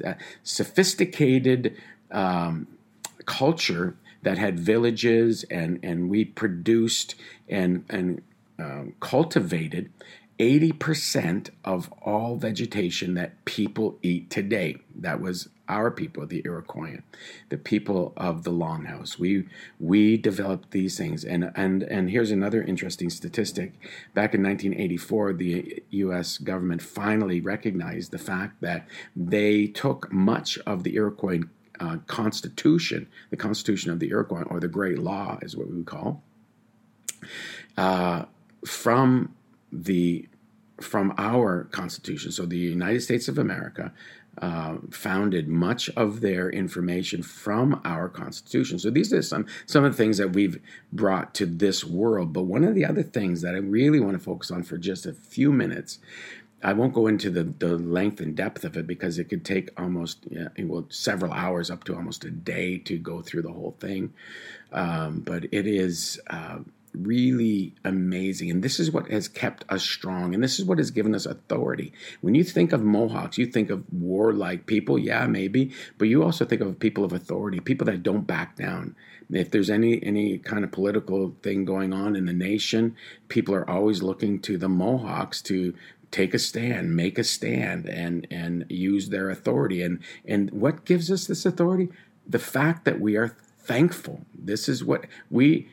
uh, 0.04 0.14
sophisticated 0.42 1.76
um, 2.10 2.66
culture 3.26 3.96
that 4.22 4.38
had 4.38 4.58
villages 4.58 5.44
and, 5.44 5.78
and 5.82 6.08
we 6.08 6.24
produced 6.24 7.14
and, 7.48 7.84
and 7.88 8.22
um, 8.58 8.94
cultivated 8.98 9.92
80% 10.38 11.50
of 11.64 11.92
all 12.02 12.36
vegetation 12.36 13.14
that 13.14 13.44
people 13.44 13.98
eat 14.02 14.30
today. 14.30 14.78
That 14.96 15.20
was 15.20 15.48
our 15.68 15.90
people, 15.90 16.26
the 16.26 16.42
Iroquois, 16.44 17.00
the 17.48 17.58
people 17.58 18.12
of 18.16 18.44
the 18.44 18.50
Longhouse. 18.50 19.18
We 19.18 19.46
we 19.78 20.16
developed 20.16 20.70
these 20.70 20.96
things, 20.96 21.24
and 21.24 21.52
and 21.54 21.82
and 21.82 22.10
here's 22.10 22.30
another 22.30 22.62
interesting 22.62 23.10
statistic. 23.10 23.72
Back 24.14 24.34
in 24.34 24.42
1984, 24.42 25.32
the 25.34 25.82
U.S. 25.90 26.38
government 26.38 26.82
finally 26.82 27.40
recognized 27.40 28.10
the 28.10 28.18
fact 28.18 28.60
that 28.60 28.86
they 29.14 29.66
took 29.66 30.12
much 30.12 30.58
of 30.66 30.84
the 30.84 30.96
Iroquois 30.96 31.40
uh, 31.80 31.98
Constitution, 32.06 33.08
the 33.30 33.36
Constitution 33.36 33.90
of 33.90 34.00
the 34.00 34.08
Iroquois, 34.08 34.42
or 34.42 34.60
the 34.60 34.68
Great 34.68 34.98
Law, 34.98 35.38
is 35.42 35.56
what 35.56 35.68
we 35.68 35.76
would 35.76 35.86
call, 35.86 36.22
uh, 37.76 38.24
from 38.64 39.34
the 39.72 40.28
from 40.80 41.12
our 41.18 41.64
Constitution. 41.64 42.32
So 42.32 42.46
the 42.46 42.56
United 42.56 43.02
States 43.02 43.28
of 43.28 43.38
America 43.38 43.92
uh, 44.40 44.76
founded 44.90 45.48
much 45.48 45.88
of 45.90 46.20
their 46.20 46.50
information 46.50 47.22
from 47.22 47.80
our 47.84 48.08
Constitution. 48.08 48.78
So 48.78 48.90
these 48.90 49.12
are 49.12 49.22
some 49.22 49.46
some 49.66 49.84
of 49.84 49.92
the 49.92 49.96
things 49.96 50.18
that 50.18 50.32
we've 50.32 50.60
brought 50.92 51.34
to 51.34 51.46
this 51.46 51.84
world. 51.84 52.32
But 52.32 52.42
one 52.42 52.64
of 52.64 52.74
the 52.74 52.84
other 52.84 53.02
things 53.02 53.42
that 53.42 53.54
I 53.54 53.58
really 53.58 54.00
want 54.00 54.14
to 54.14 54.22
focus 54.22 54.50
on 54.50 54.62
for 54.62 54.78
just 54.78 55.06
a 55.06 55.12
few 55.12 55.52
minutes. 55.52 55.98
I 56.60 56.72
won't 56.72 56.92
go 56.92 57.06
into 57.06 57.30
the, 57.30 57.44
the 57.44 57.78
length 57.78 58.20
and 58.20 58.34
depth 58.34 58.64
of 58.64 58.76
it 58.76 58.84
because 58.84 59.20
it 59.20 59.26
could 59.26 59.44
take 59.44 59.70
almost 59.80 60.26
well 60.58 60.86
several 60.88 61.32
hours 61.32 61.70
up 61.70 61.84
to 61.84 61.94
almost 61.94 62.24
a 62.24 62.32
day 62.32 62.78
to 62.78 62.98
go 62.98 63.22
through 63.22 63.42
the 63.42 63.52
whole 63.52 63.76
thing. 63.78 64.12
Um, 64.72 65.20
but 65.20 65.44
it 65.52 65.68
is 65.68 66.20
uh, 66.28 66.58
really 67.02 67.74
amazing. 67.84 68.50
And 68.50 68.62
this 68.62 68.80
is 68.80 68.90
what 68.90 69.10
has 69.10 69.28
kept 69.28 69.64
us 69.68 69.82
strong. 69.82 70.34
And 70.34 70.42
this 70.42 70.58
is 70.58 70.64
what 70.64 70.78
has 70.78 70.90
given 70.90 71.14
us 71.14 71.26
authority. 71.26 71.92
When 72.20 72.34
you 72.34 72.44
think 72.44 72.72
of 72.72 72.82
Mohawks, 72.82 73.38
you 73.38 73.46
think 73.46 73.70
of 73.70 73.84
warlike 73.92 74.66
people, 74.66 74.98
yeah, 74.98 75.26
maybe, 75.26 75.72
but 75.96 76.08
you 76.08 76.22
also 76.22 76.44
think 76.44 76.60
of 76.60 76.78
people 76.78 77.04
of 77.04 77.12
authority, 77.12 77.60
people 77.60 77.86
that 77.86 78.02
don't 78.02 78.26
back 78.26 78.56
down. 78.56 78.96
If 79.30 79.50
there's 79.50 79.70
any 79.70 80.02
any 80.02 80.38
kind 80.38 80.64
of 80.64 80.72
political 80.72 81.36
thing 81.42 81.64
going 81.66 81.92
on 81.92 82.16
in 82.16 82.24
the 82.24 82.32
nation, 82.32 82.96
people 83.28 83.54
are 83.54 83.68
always 83.68 84.02
looking 84.02 84.40
to 84.40 84.56
the 84.56 84.70
Mohawks 84.70 85.42
to 85.42 85.74
take 86.10 86.32
a 86.32 86.38
stand, 86.38 86.96
make 86.96 87.18
a 87.18 87.24
stand, 87.24 87.88
and 87.88 88.26
and 88.30 88.64
use 88.70 89.10
their 89.10 89.28
authority. 89.28 89.82
And 89.82 90.00
and 90.26 90.50
what 90.50 90.86
gives 90.86 91.10
us 91.10 91.26
this 91.26 91.44
authority? 91.44 91.90
The 92.26 92.38
fact 92.38 92.86
that 92.86 93.00
we 93.00 93.16
are 93.16 93.36
thankful. 93.68 94.24
This 94.48 94.66
is 94.66 94.82
what 94.82 95.04
we, 95.30 95.68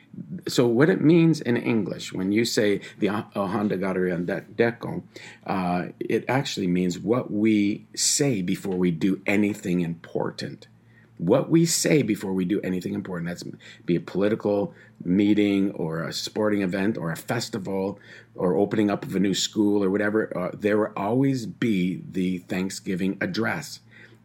so 0.46 0.66
what 0.66 0.90
it 0.90 1.00
means 1.00 1.40
in 1.40 1.56
English 1.56 2.12
when 2.12 2.30
you 2.30 2.44
say 2.44 2.82
the 2.98 3.06
Ohanda 3.06 3.78
Garian 3.78 4.26
Deko, 4.26 5.02
uh, 5.46 5.86
it 5.98 6.26
actually 6.28 6.66
means 6.66 6.98
what 6.98 7.30
we 7.30 7.86
say 7.94 8.42
before 8.42 8.76
we 8.76 8.90
do 8.90 9.22
anything 9.26 9.80
important. 9.80 10.68
What 11.16 11.48
we 11.48 11.64
say 11.64 12.02
before 12.02 12.34
we 12.34 12.44
do 12.44 12.60
anything 12.60 12.92
important. 12.92 13.28
That's 13.28 13.44
be 13.86 13.96
a 13.96 14.00
political 14.00 14.74
meeting 15.02 15.70
or 15.70 16.02
a 16.02 16.12
sporting 16.12 16.60
event 16.60 16.98
or 16.98 17.10
a 17.10 17.16
festival 17.16 17.98
or 18.34 18.56
opening 18.56 18.90
up 18.90 19.06
of 19.06 19.14
a 19.14 19.20
new 19.20 19.32
school 19.32 19.82
or 19.82 19.88
whatever. 19.88 20.30
Uh, 20.36 20.50
there 20.52 20.76
will 20.76 20.92
always 20.94 21.46
be 21.46 22.02
the 22.10 22.38
Thanksgiving 22.40 23.16
address 23.22 23.80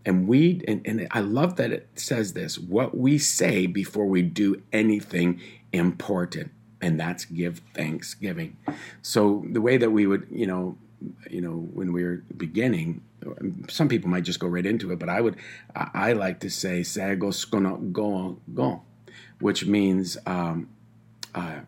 and 0.05 0.27
we 0.27 0.63
and, 0.67 0.81
and 0.85 1.07
i 1.11 1.19
love 1.19 1.55
that 1.57 1.71
it 1.71 1.87
says 1.95 2.33
this 2.33 2.57
what 2.57 2.97
we 2.97 3.17
say 3.17 3.67
before 3.67 4.05
we 4.05 4.21
do 4.21 4.61
anything 4.71 5.39
important. 5.73 6.51
And 6.81 6.99
that's 6.99 7.25
give 7.25 7.61
thanksgiving. 7.75 8.57
So 9.01 9.45
the 9.49 9.61
way 9.61 9.77
that 9.77 9.91
we 9.91 10.07
would 10.07 10.27
you 10.31 10.47
know 10.47 10.77
you 11.29 11.41
know 11.41 11.69
when 11.73 11.93
we 11.93 12.03
are 12.03 12.23
beginning 12.37 13.01
some 13.69 13.87
people 13.87 14.09
might 14.09 14.23
just 14.23 14.39
go 14.39 14.47
right 14.47 14.67
into 14.67 14.91
it 14.91 14.99
but 14.99 15.09
i 15.09 15.19
would 15.19 15.35
i, 15.75 15.89
I 15.93 16.13
like 16.13 16.39
to 16.41 16.49
say 16.51 16.83
sago 16.83 17.29
skono 17.29 17.91
go 17.91 18.37
go 18.53 18.83
which 19.39 19.65
means 19.65 20.15
um, 20.27 20.69
uh, 21.33 21.61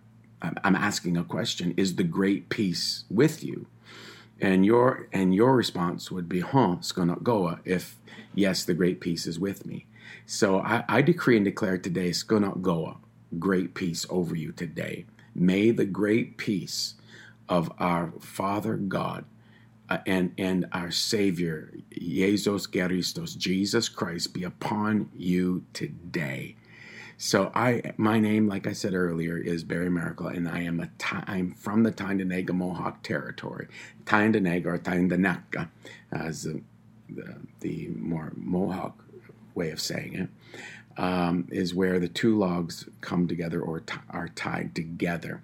i'm 0.64 0.76
asking 0.76 1.18
a 1.18 1.24
question 1.24 1.74
is 1.78 1.96
the 1.96 2.04
great 2.04 2.50
peace 2.50 3.06
with 3.10 3.44
you 3.44 3.66
and 4.44 4.66
your 4.66 5.08
and 5.12 5.34
your 5.34 5.56
response 5.56 6.12
would 6.12 6.30
be 6.30 6.42
huh 6.42 6.78
skono 6.82 7.22
goa 7.24 7.60
if 7.66 7.98
Yes, 8.36 8.64
the 8.64 8.74
great 8.74 9.00
peace 9.00 9.28
is 9.28 9.40
with 9.40 9.66
me. 9.66 9.86
So 10.26 10.60
I, 10.60 10.84
I 10.90 11.02
decree 11.02 11.36
and 11.36 11.46
declare 11.46 11.78
today, 11.78 12.10
Skona 12.10 12.60
Goa, 12.62 12.98
great 13.38 13.74
peace 13.74 14.06
over 14.10 14.36
you 14.36 14.52
today. 14.52 15.06
May 15.36 15.72
the 15.72 15.86
great 15.86 16.38
peace 16.38 16.96
of 17.48 17.72
our 17.78 18.14
Father 18.20 18.76
God 18.76 19.26
uh, 19.90 20.00
and, 20.08 20.34
and 20.38 20.66
our 20.72 20.92
Savior, 20.92 21.74
Jesus 21.92 22.68
Christos, 22.68 23.36
Jesus 23.36 23.90
Christ, 23.90 24.34
be 24.34 24.44
upon 24.44 25.10
you 25.16 25.66
today. 25.74 26.56
So 27.18 27.52
I, 27.56 27.94
my 27.98 28.20
name, 28.20 28.48
like 28.48 28.68
I 28.68 28.74
said 28.74 28.94
earlier, 28.94 29.38
is 29.38 29.64
Barry 29.64 29.90
Maracle, 29.90 30.36
and 30.36 30.48
I 30.50 30.62
am 30.62 30.80
a 30.82 30.90
I'm 31.28 31.54
from 31.54 31.84
the 31.84 31.92
Tyendinaga 31.92 32.52
Mohawk 32.52 33.04
territory, 33.04 33.68
Tyendinaga 34.06 34.66
or 34.68 34.78
Tyendinaga, 34.80 35.70
as 36.12 36.44
the, 36.44 37.36
the 37.62 37.90
more 37.96 38.34
Mohawk 38.36 39.04
way 39.56 39.72
of 39.72 39.82
saying 39.82 40.16
it, 40.16 40.30
um, 41.02 41.48
is 41.52 41.76
where 41.76 42.00
the 42.00 42.10
two 42.10 42.38
logs 42.38 42.90
come 43.02 43.28
together 43.28 43.62
or 43.62 43.82
t- 43.82 43.96
are 44.10 44.30
tied 44.30 44.76
together. 44.76 45.44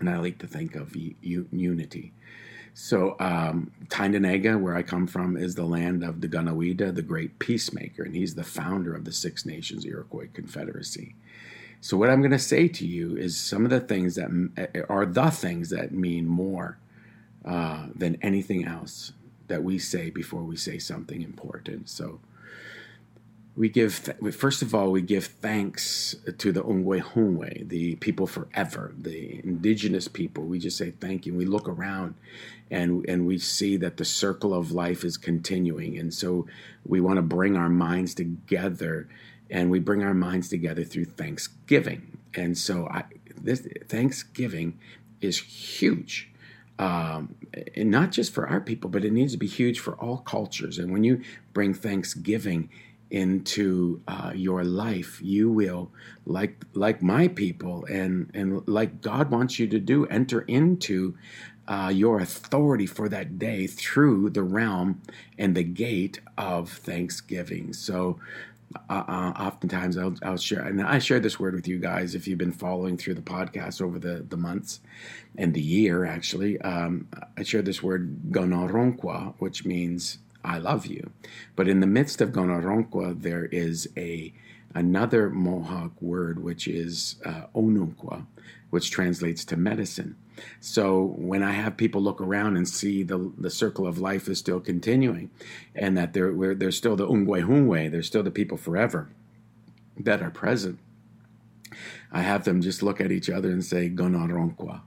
And 0.00 0.10
I 0.10 0.18
like 0.18 0.38
to 0.38 0.46
think 0.46 0.76
of 0.76 0.96
u- 0.96 1.48
unity. 1.52 2.12
So, 2.74 3.16
um, 3.20 3.70
Tyendinaga, 3.88 4.58
where 4.60 4.74
I 4.74 4.82
come 4.82 5.06
from, 5.06 5.36
is 5.36 5.54
the 5.54 5.64
land 5.64 6.02
of 6.02 6.20
the 6.20 6.28
Gunawida, 6.28 6.94
the 6.94 7.02
great 7.02 7.38
peacemaker, 7.38 8.02
and 8.02 8.14
he's 8.14 8.34
the 8.34 8.44
founder 8.44 8.94
of 8.94 9.04
the 9.04 9.12
Six 9.12 9.44
Nations 9.44 9.84
Iroquois 9.84 10.28
Confederacy. 10.32 11.14
So, 11.80 11.96
what 11.96 12.08
I'm 12.08 12.20
going 12.20 12.30
to 12.32 12.38
say 12.38 12.68
to 12.68 12.86
you 12.86 13.16
is 13.16 13.38
some 13.38 13.64
of 13.64 13.70
the 13.70 13.80
things 13.80 14.14
that 14.14 14.84
are 14.88 15.04
the 15.04 15.30
things 15.30 15.70
that 15.70 15.92
mean 15.92 16.26
more 16.26 16.78
uh, 17.44 17.88
than 17.94 18.16
anything 18.22 18.64
else 18.66 19.12
that 19.48 19.62
we 19.62 19.78
say 19.78 20.10
before 20.10 20.42
we 20.42 20.56
say 20.56 20.78
something 20.78 21.22
important. 21.22 21.88
So 21.88 22.20
we 23.54 23.68
give, 23.68 23.94
first 24.32 24.62
of 24.62 24.74
all, 24.74 24.90
we 24.90 25.02
give 25.02 25.26
thanks 25.26 26.16
to 26.38 26.52
the 26.52 26.62
Ungwe 26.62 27.68
the 27.68 27.96
people 27.96 28.26
forever, 28.26 28.92
the 28.96 29.40
indigenous 29.44 30.08
people. 30.08 30.44
We 30.44 30.58
just 30.58 30.78
say 30.78 30.92
thank 30.92 31.26
you. 31.26 31.34
We 31.34 31.44
look 31.44 31.68
around 31.68 32.14
and, 32.70 33.04
and 33.08 33.26
we 33.26 33.36
see 33.38 33.76
that 33.76 33.98
the 33.98 34.04
circle 34.04 34.54
of 34.54 34.72
life 34.72 35.04
is 35.04 35.18
continuing. 35.18 35.98
And 35.98 36.14
so 36.14 36.46
we 36.86 37.00
want 37.00 37.16
to 37.16 37.22
bring 37.22 37.56
our 37.56 37.68
minds 37.68 38.14
together 38.14 39.08
and 39.50 39.70
we 39.70 39.80
bring 39.80 40.02
our 40.02 40.14
minds 40.14 40.48
together 40.48 40.82
through 40.82 41.04
Thanksgiving. 41.04 42.18
And 42.34 42.56
so 42.56 42.88
I, 42.88 43.04
this 43.36 43.66
Thanksgiving 43.86 44.78
is 45.20 45.38
huge 45.38 46.32
um, 46.78 47.34
and 47.76 47.90
not 47.90 48.10
just 48.10 48.32
for 48.32 48.48
our 48.48 48.60
people, 48.60 48.90
but 48.90 49.04
it 49.04 49.12
needs 49.12 49.32
to 49.32 49.38
be 49.38 49.46
huge 49.46 49.78
for 49.78 49.94
all 49.94 50.18
cultures. 50.18 50.78
And 50.78 50.90
when 50.90 51.04
you 51.04 51.22
bring 51.52 51.74
Thanksgiving 51.74 52.70
into 53.12 54.00
uh, 54.08 54.32
your 54.34 54.64
life, 54.64 55.20
you 55.22 55.50
will, 55.50 55.92
like 56.26 56.64
like 56.72 57.02
my 57.02 57.28
people, 57.28 57.84
and 57.84 58.30
and 58.34 58.66
like 58.66 59.00
God 59.02 59.30
wants 59.30 59.58
you 59.58 59.68
to 59.68 59.78
do, 59.78 60.06
enter 60.06 60.40
into 60.42 61.14
uh, 61.68 61.92
your 61.94 62.20
authority 62.20 62.86
for 62.86 63.08
that 63.08 63.38
day 63.38 63.66
through 63.66 64.30
the 64.30 64.42
realm 64.42 65.00
and 65.38 65.54
the 65.54 65.62
gate 65.62 66.20
of 66.36 66.70
Thanksgiving. 66.70 67.72
So 67.72 68.18
uh, 68.88 69.04
uh, 69.06 69.32
oftentimes 69.38 69.98
I'll, 69.98 70.14
I'll, 70.22 70.36
share, 70.36 70.62
and 70.62 70.82
I 70.82 70.98
share 70.98 71.20
this 71.20 71.38
word 71.38 71.54
with 71.54 71.68
you 71.68 71.78
guys 71.78 72.14
if 72.14 72.26
you've 72.26 72.38
been 72.38 72.52
following 72.52 72.96
through 72.96 73.14
the 73.14 73.22
podcast 73.22 73.82
over 73.82 73.98
the, 73.98 74.24
the 74.28 74.36
months 74.36 74.80
and 75.36 75.52
the 75.52 75.60
year, 75.60 76.04
actually. 76.04 76.60
Um, 76.62 77.08
I 77.36 77.42
share 77.42 77.62
this 77.62 77.82
word 77.82 78.16
gonoronqua, 78.30 79.34
which 79.38 79.64
means 79.64 80.18
I 80.44 80.58
love 80.58 80.86
you. 80.86 81.10
But 81.56 81.68
in 81.68 81.80
the 81.80 81.86
midst 81.86 82.20
of 82.20 82.30
gonoronqua, 82.30 83.22
there 83.22 83.46
is 83.46 83.88
a 83.96 84.32
another 84.74 85.28
Mohawk 85.28 86.00
word, 86.00 86.42
which 86.42 86.66
is 86.66 87.16
uh, 87.24 87.42
onunqua, 87.54 88.26
which 88.70 88.90
translates 88.90 89.44
to 89.44 89.56
medicine. 89.56 90.16
So 90.60 91.14
when 91.16 91.42
I 91.42 91.52
have 91.52 91.76
people 91.76 92.00
look 92.00 92.20
around 92.20 92.56
and 92.56 92.68
see 92.68 93.02
the 93.02 93.32
the 93.38 93.50
circle 93.50 93.86
of 93.86 93.98
life 93.98 94.28
is 94.28 94.38
still 94.38 94.60
continuing, 94.60 95.30
and 95.74 95.96
that 95.96 96.12
they're 96.12 96.54
there's 96.54 96.76
still 96.76 96.96
the 96.96 97.06
ungwe 97.06 97.44
hungwe, 97.44 97.90
there's 97.90 98.06
still 98.06 98.22
the 98.22 98.30
people 98.30 98.56
forever 98.56 99.10
that 99.98 100.22
are 100.22 100.30
present. 100.30 100.78
I 102.10 102.22
have 102.22 102.44
them 102.44 102.60
just 102.60 102.82
look 102.82 103.00
at 103.00 103.12
each 103.12 103.30
other 103.30 103.50
and 103.50 103.64
say 103.64 103.88
gonaronkwa 103.88 104.82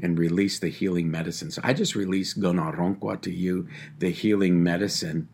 and 0.00 0.18
release 0.18 0.58
the 0.58 0.68
healing 0.68 1.10
medicine. 1.10 1.50
So 1.50 1.60
I 1.64 1.72
just 1.72 1.94
release 1.94 2.34
gonaronkwa 2.34 3.20
to 3.22 3.30
you, 3.30 3.68
the 3.98 4.10
healing 4.10 4.62
medicine 4.62 5.28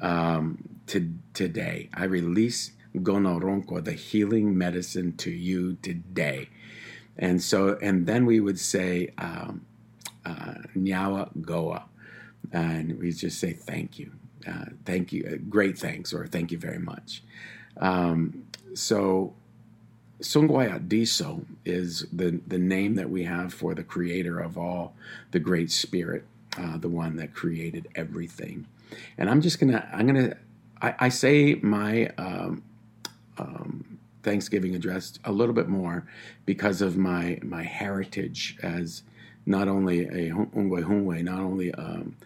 um, 0.00 0.68
to, 0.88 1.12
today. 1.34 1.90
I 1.94 2.04
release 2.04 2.72
gonaronkwa, 2.96 3.84
the 3.84 3.92
healing 3.92 4.56
medicine 4.56 5.16
to 5.18 5.30
you 5.30 5.74
today. 5.82 6.48
And 7.18 7.42
so, 7.42 7.78
and 7.80 8.06
then 8.06 8.26
we 8.26 8.40
would 8.40 8.58
say, 8.58 9.10
um, 9.18 9.66
uh, 10.24 10.54
Nyawa 10.76 11.30
Goa. 11.42 11.84
And 12.52 12.98
we 12.98 13.12
just 13.12 13.38
say 13.38 13.52
thank 13.52 13.98
you. 13.98 14.12
Uh, 14.46 14.66
thank 14.84 15.12
you. 15.12 15.28
Uh, 15.30 15.36
great 15.48 15.78
thanks, 15.78 16.12
or 16.12 16.26
thank 16.26 16.50
you 16.50 16.58
very 16.58 16.78
much. 16.78 17.22
Um, 17.76 18.44
so, 18.74 19.34
Sungwaya 20.20 20.86
Diso 20.86 21.44
is 21.64 22.06
the, 22.12 22.40
the 22.46 22.58
name 22.58 22.94
that 22.96 23.10
we 23.10 23.24
have 23.24 23.52
for 23.52 23.74
the 23.74 23.82
creator 23.82 24.38
of 24.38 24.58
all, 24.58 24.94
the 25.30 25.38
Great 25.38 25.70
Spirit, 25.70 26.24
uh, 26.58 26.76
the 26.76 26.88
one 26.88 27.16
that 27.16 27.34
created 27.34 27.88
everything. 27.94 28.66
And 29.18 29.30
I'm 29.30 29.40
just 29.40 29.58
gonna, 29.58 29.88
I'm 29.92 30.06
gonna, 30.06 30.36
I, 30.82 31.10
say 31.10 31.56
my 31.62 32.06
um, 32.16 32.62
um, 33.38 33.98
Thanksgiving 34.22 34.74
address 34.74 35.18
a 35.24 35.32
little 35.32 35.54
bit 35.54 35.68
more 35.68 36.06
because 36.46 36.80
of 36.80 36.96
my 36.96 37.38
my 37.42 37.62
heritage 37.62 38.56
as 38.62 39.02
not 39.46 39.68
only 39.68 40.04
a 40.06 40.30
Ungwe 40.30 40.84
Hunwe, 40.84 41.22
not 41.22 41.40
only 41.40 41.72
um, 41.74 42.16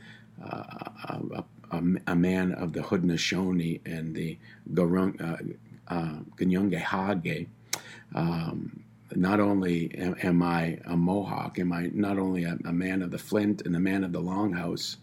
uh, 0.45 0.63
a, 1.09 1.45
a, 1.73 1.83
a, 2.07 2.15
man 2.15 2.53
of 2.53 2.73
the 2.73 2.81
Haudenosaunee 2.81 3.81
and 3.87 4.15
the 4.15 4.39
Garung, 4.73 5.21
uh, 5.21 5.93
uh, 5.93 6.19
Ganyonge 6.37 6.79
Hage. 6.79 7.49
Um, 8.15 8.85
not 9.15 9.41
only 9.41 9.95
am, 9.97 10.17
am, 10.23 10.43
I 10.43 10.79
a 10.87 10.97
Mohawk, 10.97 11.59
am 11.59 11.73
I 11.73 11.91
not 11.93 12.19
only 12.19 12.45
a, 12.45 12.59
a, 12.65 12.73
man 12.73 13.03
of 13.03 13.11
the 13.11 13.19
Flint 13.19 13.63
and 13.63 13.77
a 13.77 13.81
man 13.81 14.03
of 14.03 14.13
the 14.13 14.21
Longhouse, 14.21 14.97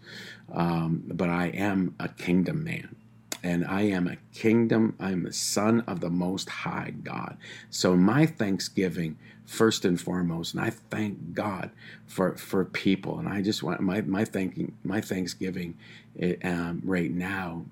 um, 0.52 1.04
but 1.06 1.28
I 1.28 1.46
am 1.48 1.94
a 1.98 2.08
kingdom 2.08 2.64
man 2.64 2.96
and 3.42 3.64
I 3.66 3.82
am 3.82 4.06
a 4.06 4.16
kingdom, 4.32 4.94
I'm 5.00 5.26
a 5.26 5.32
son 5.32 5.80
of 5.86 6.00
the 6.00 6.10
Most 6.10 6.48
High 6.48 6.94
God. 7.02 7.36
So, 7.70 7.96
my 7.96 8.26
thanksgiving, 8.26 9.18
first 9.44 9.84
and 9.84 10.00
foremost, 10.00 10.54
and 10.54 10.62
I 10.62 10.70
thank 10.70 11.34
God 11.34 11.70
for, 12.06 12.36
for 12.36 12.64
people, 12.64 13.18
and 13.18 13.28
I 13.28 13.42
just 13.42 13.62
want 13.62 13.80
my, 13.80 14.00
my 14.02 14.24
thanking, 14.24 14.76
my 14.84 15.00
thanksgiving 15.00 15.76
eh, 16.18 16.36
um, 16.44 16.82
right 16.84 17.10
now. 17.10 17.64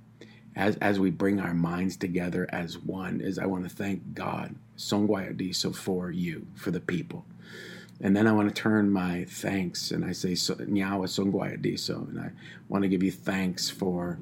As, 0.56 0.76
as 0.76 0.98
we 0.98 1.10
bring 1.10 1.38
our 1.38 1.54
minds 1.54 1.96
together 1.96 2.48
as 2.50 2.76
one, 2.76 3.20
is 3.20 3.38
I 3.38 3.46
want 3.46 3.62
to 3.62 3.74
thank 3.74 4.14
God, 4.14 4.56
Songwayadiso, 4.80 5.74
for 5.74 6.10
you, 6.10 6.46
for 6.54 6.70
the 6.70 6.80
people. 6.80 7.26
And 8.00 8.16
then 8.16 8.26
I 8.26 8.32
want 8.32 8.48
to 8.48 8.62
turn 8.62 8.90
my 8.90 9.24
thanks 9.24 9.90
and 9.90 10.04
I 10.04 10.12
say, 10.12 10.32
Nyawa 10.32 11.06
Songwayadiso, 11.06 12.08
and 12.08 12.18
I 12.18 12.30
want 12.68 12.82
to 12.82 12.88
give 12.88 13.02
you 13.02 13.12
thanks 13.12 13.68
for 13.70 14.18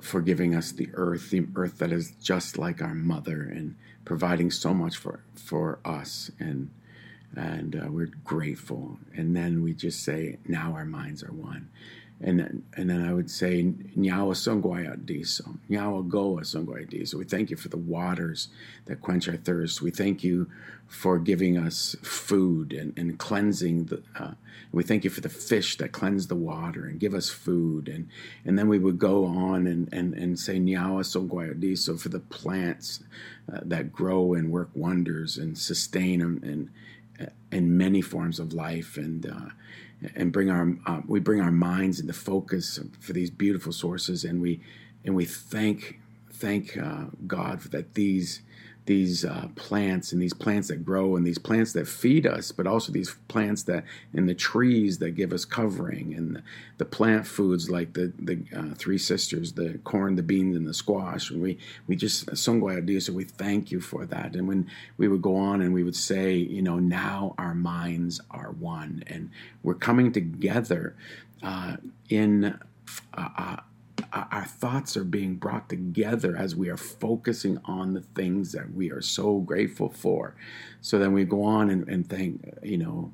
for 0.00 0.20
giving 0.20 0.54
us 0.54 0.72
the 0.72 0.88
earth, 0.94 1.30
the 1.30 1.46
earth 1.56 1.78
that 1.78 1.90
is 1.90 2.12
just 2.22 2.58
like 2.58 2.80
our 2.82 2.94
mother, 2.94 3.42
and 3.42 3.76
providing 4.04 4.50
so 4.50 4.74
much 4.74 4.96
for 4.96 5.20
for 5.34 5.78
us, 5.84 6.30
and 6.38 6.70
and 7.34 7.76
uh, 7.76 7.90
we're 7.90 8.10
grateful. 8.24 8.98
And 9.14 9.36
then 9.36 9.62
we 9.62 9.74
just 9.74 10.02
say, 10.04 10.38
now 10.46 10.72
our 10.74 10.84
minds 10.84 11.22
are 11.22 11.32
one 11.32 11.70
and 12.20 12.40
then, 12.40 12.62
and 12.74 12.88
then 12.88 13.06
I 13.06 13.12
would 13.12 13.30
say, 13.30 13.62
Nyawa 13.62 14.34
Songwaya 14.34 14.96
Diso, 14.96 15.58
Nyawa 15.68 16.08
Goa 16.08 16.42
Songwaya 16.42 16.88
Diso. 16.88 17.14
We 17.14 17.24
thank 17.24 17.50
you 17.50 17.56
for 17.56 17.68
the 17.68 17.76
waters 17.76 18.48
that 18.86 19.02
quench 19.02 19.28
our 19.28 19.36
thirst. 19.36 19.82
We 19.82 19.90
thank 19.90 20.24
you 20.24 20.50
for 20.86 21.18
giving 21.18 21.58
us 21.58 21.94
food 22.02 22.72
and, 22.72 22.96
and 22.96 23.18
cleansing 23.18 23.86
the. 23.86 24.02
Uh, 24.18 24.32
we 24.72 24.82
thank 24.82 25.04
you 25.04 25.10
for 25.10 25.20
the 25.20 25.28
fish 25.28 25.76
that 25.76 25.92
cleanse 25.92 26.26
the 26.26 26.34
water 26.34 26.86
and 26.86 26.98
give 27.00 27.14
us 27.14 27.30
food. 27.30 27.88
And, 27.88 28.08
and 28.44 28.58
then 28.58 28.68
we 28.68 28.78
would 28.78 28.98
go 28.98 29.24
on 29.24 29.66
and, 29.66 29.88
and, 29.92 30.14
and 30.14 30.38
say, 30.38 30.58
Nyawa 30.58 31.02
Songwaya 31.02 31.58
Diso 31.58 31.98
for 31.98 32.08
the 32.08 32.20
plants 32.20 33.02
uh, 33.52 33.60
that 33.62 33.92
grow 33.92 34.34
and 34.34 34.50
work 34.50 34.70
wonders 34.74 35.36
and 35.36 35.56
sustain 35.56 36.20
them 36.20 36.40
in, 36.42 36.70
in 37.52 37.76
many 37.76 38.00
forms 38.00 38.38
of 38.38 38.52
life. 38.52 38.96
And, 38.96 39.26
uh, 39.26 39.50
and 40.14 40.32
bring 40.32 40.50
our 40.50 40.76
uh, 40.86 41.00
we 41.06 41.20
bring 41.20 41.40
our 41.40 41.50
minds 41.50 42.00
into 42.00 42.12
focus 42.12 42.78
for 43.00 43.12
these 43.12 43.30
beautiful 43.30 43.72
sources, 43.72 44.24
and 44.24 44.40
we 44.40 44.60
and 45.04 45.14
we 45.14 45.24
thank 45.24 46.00
thank 46.32 46.76
uh, 46.76 47.06
God 47.26 47.60
that 47.72 47.94
these 47.94 48.42
these 48.86 49.24
uh, 49.24 49.48
plants 49.56 50.12
and 50.12 50.22
these 50.22 50.32
plants 50.32 50.68
that 50.68 50.84
grow 50.84 51.16
and 51.16 51.26
these 51.26 51.38
plants 51.38 51.72
that 51.72 51.86
feed 51.86 52.26
us, 52.26 52.52
but 52.52 52.66
also 52.66 52.92
these 52.92 53.14
plants 53.28 53.64
that 53.64 53.84
and 54.14 54.28
the 54.28 54.34
trees 54.34 54.98
that 54.98 55.10
give 55.10 55.32
us 55.32 55.44
covering 55.44 56.14
and 56.14 56.36
the, 56.36 56.42
the 56.78 56.84
plant 56.84 57.26
foods 57.26 57.68
like 57.68 57.92
the 57.92 58.12
the 58.18 58.38
uh, 58.56 58.74
three 58.74 58.98
sisters, 58.98 59.52
the 59.52 59.78
corn, 59.84 60.16
the 60.16 60.22
beans, 60.22 60.56
and 60.56 60.66
the 60.66 60.74
squash. 60.74 61.30
And 61.30 61.42
we 61.42 61.58
we 61.86 61.96
just 61.96 62.26
Songwai 62.26 62.78
idea, 62.78 63.00
so 63.00 63.12
we 63.12 63.24
thank 63.24 63.70
you 63.70 63.80
for 63.80 64.06
that. 64.06 64.34
And 64.34 64.48
when 64.48 64.70
we 64.96 65.08
would 65.08 65.22
go 65.22 65.36
on 65.36 65.60
and 65.60 65.74
we 65.74 65.82
would 65.82 65.96
say, 65.96 66.34
you 66.34 66.62
know, 66.62 66.78
now 66.78 67.34
our 67.38 67.54
minds 67.54 68.20
are 68.30 68.52
one, 68.52 69.02
and 69.06 69.30
we're 69.62 69.74
coming 69.74 70.12
together 70.12 70.96
uh, 71.42 71.76
in. 72.08 72.58
Our 74.12 74.44
thoughts 74.44 74.96
are 74.96 75.04
being 75.04 75.36
brought 75.36 75.68
together 75.68 76.36
as 76.36 76.54
we 76.54 76.68
are 76.68 76.76
focusing 76.76 77.58
on 77.64 77.94
the 77.94 78.00
things 78.00 78.52
that 78.52 78.72
we 78.72 78.90
are 78.90 79.00
so 79.00 79.38
grateful 79.38 79.88
for. 79.88 80.34
So 80.80 80.98
then 80.98 81.12
we 81.12 81.24
go 81.24 81.42
on 81.42 81.70
and, 81.70 81.88
and 81.88 82.08
thank, 82.08 82.46
you 82.62 82.78
know, 82.78 83.12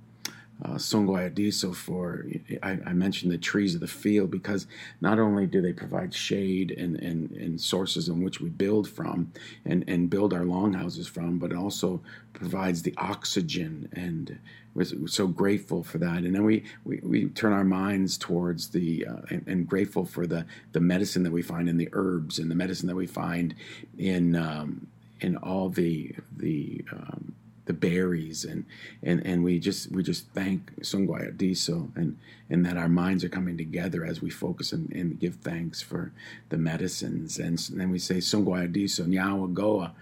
uh, 0.65 0.75
Songo 0.75 1.75
for, 1.75 2.25
I, 2.63 2.79
I, 2.87 2.93
mentioned 2.93 3.33
the 3.33 3.39
trees 3.39 3.75
of 3.75 3.81
the 3.81 3.89
field 3.89 4.31
because 4.31 4.69
not 5.01 5.19
only 5.19 5.47
do 5.47 5.61
they 5.61 5.73
provide 5.73 6.15
shade 6.15 6.71
and, 6.71 6.97
and, 6.97 7.33
and 7.33 7.61
sources 7.61 8.09
in 8.09 8.23
which 8.23 8.41
we 8.41 8.49
build 8.49 8.89
from 8.89 9.33
and, 9.65 9.83
and 9.89 10.09
build 10.09 10.33
our 10.33 10.45
longhouses 10.45 11.09
from, 11.09 11.39
but 11.39 11.51
it 11.51 11.57
also 11.57 12.01
provides 12.33 12.83
the 12.83 12.95
oxygen 12.97 13.89
and 13.93 14.39
we're 14.75 15.07
so 15.07 15.27
grateful 15.27 15.83
for 15.83 15.99
that. 15.99 16.19
And 16.19 16.35
then 16.35 16.45
we, 16.45 16.65
we, 16.85 17.01
we 17.03 17.29
turn 17.29 17.53
our 17.53 17.65
minds 17.65 18.17
towards 18.17 18.69
the, 18.69 19.07
uh, 19.07 19.21
and, 19.31 19.45
and, 19.47 19.69
grateful 19.69 20.05
for 20.05 20.27
the, 20.27 20.47
the 20.73 20.81
medicine 20.81 21.23
that 21.25 21.33
we 21.33 21.43
find 21.43 21.69
in 21.69 21.77
the 21.77 21.89
herbs 21.93 22.39
and 22.39 22.51
the 22.51 22.55
medicine 22.55 22.89
that 22.89 22.97
we 22.97 23.07
find 23.07 23.55
in, 23.99 24.35
um, 24.35 24.87
in 25.21 25.37
all 25.37 25.69
the, 25.69 26.15
the, 26.37 26.85
um, 26.91 27.35
the 27.65 27.73
berries. 27.73 28.45
And 28.45 28.65
and 29.03 29.25
and 29.25 29.45
we 29.45 29.59
just 29.59 29.91
we 29.93 30.03
just 30.03 30.27
thank 30.29 30.75
Sungwaya 30.81 31.37
Diso 31.37 31.95
and 31.97 32.19
and 32.51 32.67
that 32.67 32.77
our 32.77 32.89
minds 32.89 33.25
are 33.25 33.29
coming 33.29 33.57
together 33.57 34.05
as 34.05 34.21
we 34.21 34.31
focus 34.31 34.73
and, 34.73 34.93
and 34.93 35.19
give 35.19 35.37
thanks 35.37 35.81
for 35.81 36.13
the 36.49 36.59
medicines. 36.59 37.39
And, 37.39 37.63
and 37.71 37.81
then 37.81 37.91
we 37.91 37.99
say 37.99 38.17
Sungwaya 38.17 38.73
Diso 38.73 39.07
Nyawa 39.07 39.53
Goa 39.53 39.95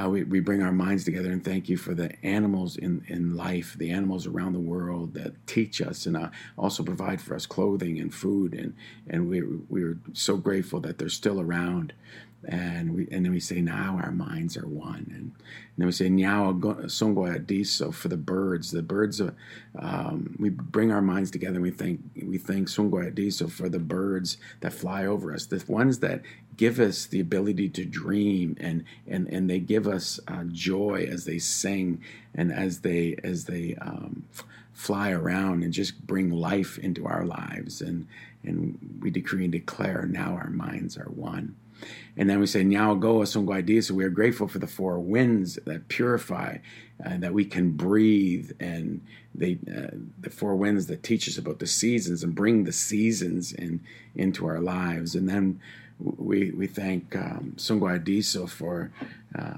uh, 0.00 0.08
we, 0.08 0.24
we 0.24 0.40
bring 0.40 0.62
our 0.62 0.72
minds 0.72 1.04
together 1.04 1.30
and 1.30 1.44
thank 1.44 1.68
you 1.68 1.76
for 1.76 1.94
the 1.94 2.10
animals 2.24 2.76
in, 2.76 3.04
in 3.08 3.36
life, 3.36 3.74
the 3.78 3.90
animals 3.90 4.26
around 4.26 4.52
the 4.52 4.58
world 4.58 5.14
that 5.14 5.46
teach 5.46 5.80
us 5.80 6.06
and 6.06 6.16
uh, 6.16 6.30
also 6.58 6.82
provide 6.82 7.20
for 7.20 7.34
us 7.34 7.46
clothing 7.46 8.00
and 8.00 8.12
food. 8.12 8.54
And, 8.54 8.74
and 9.08 9.28
we, 9.28 9.42
we're 9.68 9.98
so 10.12 10.36
grateful 10.36 10.80
that 10.80 10.98
they're 10.98 11.08
still 11.08 11.40
around 11.40 11.92
and 12.48 12.94
we 12.94 13.08
and 13.10 13.24
then 13.24 13.32
we 13.32 13.40
say 13.40 13.60
now 13.60 14.00
our 14.02 14.10
minds 14.10 14.56
are 14.56 14.66
one. 14.66 15.10
And, 15.10 15.32
and 15.32 15.78
then 15.78 15.86
we 15.86 15.92
say 15.92 16.08
now 16.08 16.52
diso 16.52 17.92
for 17.92 18.08
the 18.08 18.16
birds. 18.16 18.70
The 18.70 18.82
birds 18.82 19.20
um, 19.78 20.36
we 20.38 20.50
bring 20.50 20.92
our 20.92 21.02
minds 21.02 21.30
together 21.30 21.54
and 21.54 21.62
we 21.62 21.70
think 21.70 22.00
we 22.22 22.38
thank 22.38 22.68
diso 22.68 23.50
for 23.50 23.68
the 23.68 23.78
birds 23.78 24.36
that 24.60 24.72
fly 24.72 25.06
over 25.06 25.32
us 25.32 25.46
the 25.46 25.64
ones 25.68 25.98
that 26.00 26.22
give 26.56 26.78
us 26.78 27.06
the 27.06 27.20
ability 27.20 27.68
to 27.68 27.84
dream 27.84 28.56
and 28.60 28.84
and 29.06 29.28
and 29.28 29.50
they 29.50 29.58
give 29.58 29.86
us 29.88 30.20
uh, 30.28 30.44
joy 30.44 31.06
as 31.10 31.24
they 31.24 31.38
sing 31.38 32.00
and 32.34 32.52
as 32.52 32.80
they 32.80 33.16
as 33.24 33.44
they 33.46 33.74
um, 33.80 34.24
fly 34.74 35.12
around 35.12 35.62
and 35.62 35.72
just 35.72 36.06
bring 36.06 36.30
life 36.30 36.76
into 36.78 37.06
our 37.06 37.24
lives. 37.24 37.80
And 37.80 38.06
and 38.42 38.98
we 39.00 39.10
decree 39.10 39.44
and 39.44 39.52
declare 39.52 40.06
now 40.06 40.34
our 40.34 40.50
minds 40.50 40.98
are 40.98 41.08
one 41.08 41.56
and 42.16 42.28
then 42.28 42.40
we 42.40 42.46
say, 42.46 42.62
Nyawagoa 42.62 43.24
Sungwaidi. 43.24 43.82
So 43.82 43.94
we 43.94 44.04
are 44.04 44.10
grateful 44.10 44.48
for 44.48 44.58
the 44.58 44.66
four 44.66 44.98
winds 44.98 45.58
that 45.64 45.88
purify, 45.88 46.58
uh, 47.04 47.16
that 47.18 47.34
we 47.34 47.44
can 47.44 47.72
breathe, 47.72 48.52
and 48.60 49.00
they, 49.34 49.58
uh, 49.68 49.96
the 50.20 50.30
four 50.30 50.54
winds 50.54 50.86
that 50.86 51.02
teach 51.02 51.28
us 51.28 51.38
about 51.38 51.58
the 51.58 51.66
seasons 51.66 52.22
and 52.22 52.34
bring 52.34 52.64
the 52.64 52.72
seasons 52.72 53.52
in 53.52 53.80
into 54.14 54.46
our 54.46 54.60
lives. 54.60 55.14
And 55.14 55.28
then 55.28 55.60
we 55.98 56.50
we 56.50 56.66
thank 56.66 57.14
um, 57.16 57.54
Sungwaidi 57.56 58.48
for 58.48 58.90
uh, 59.36 59.54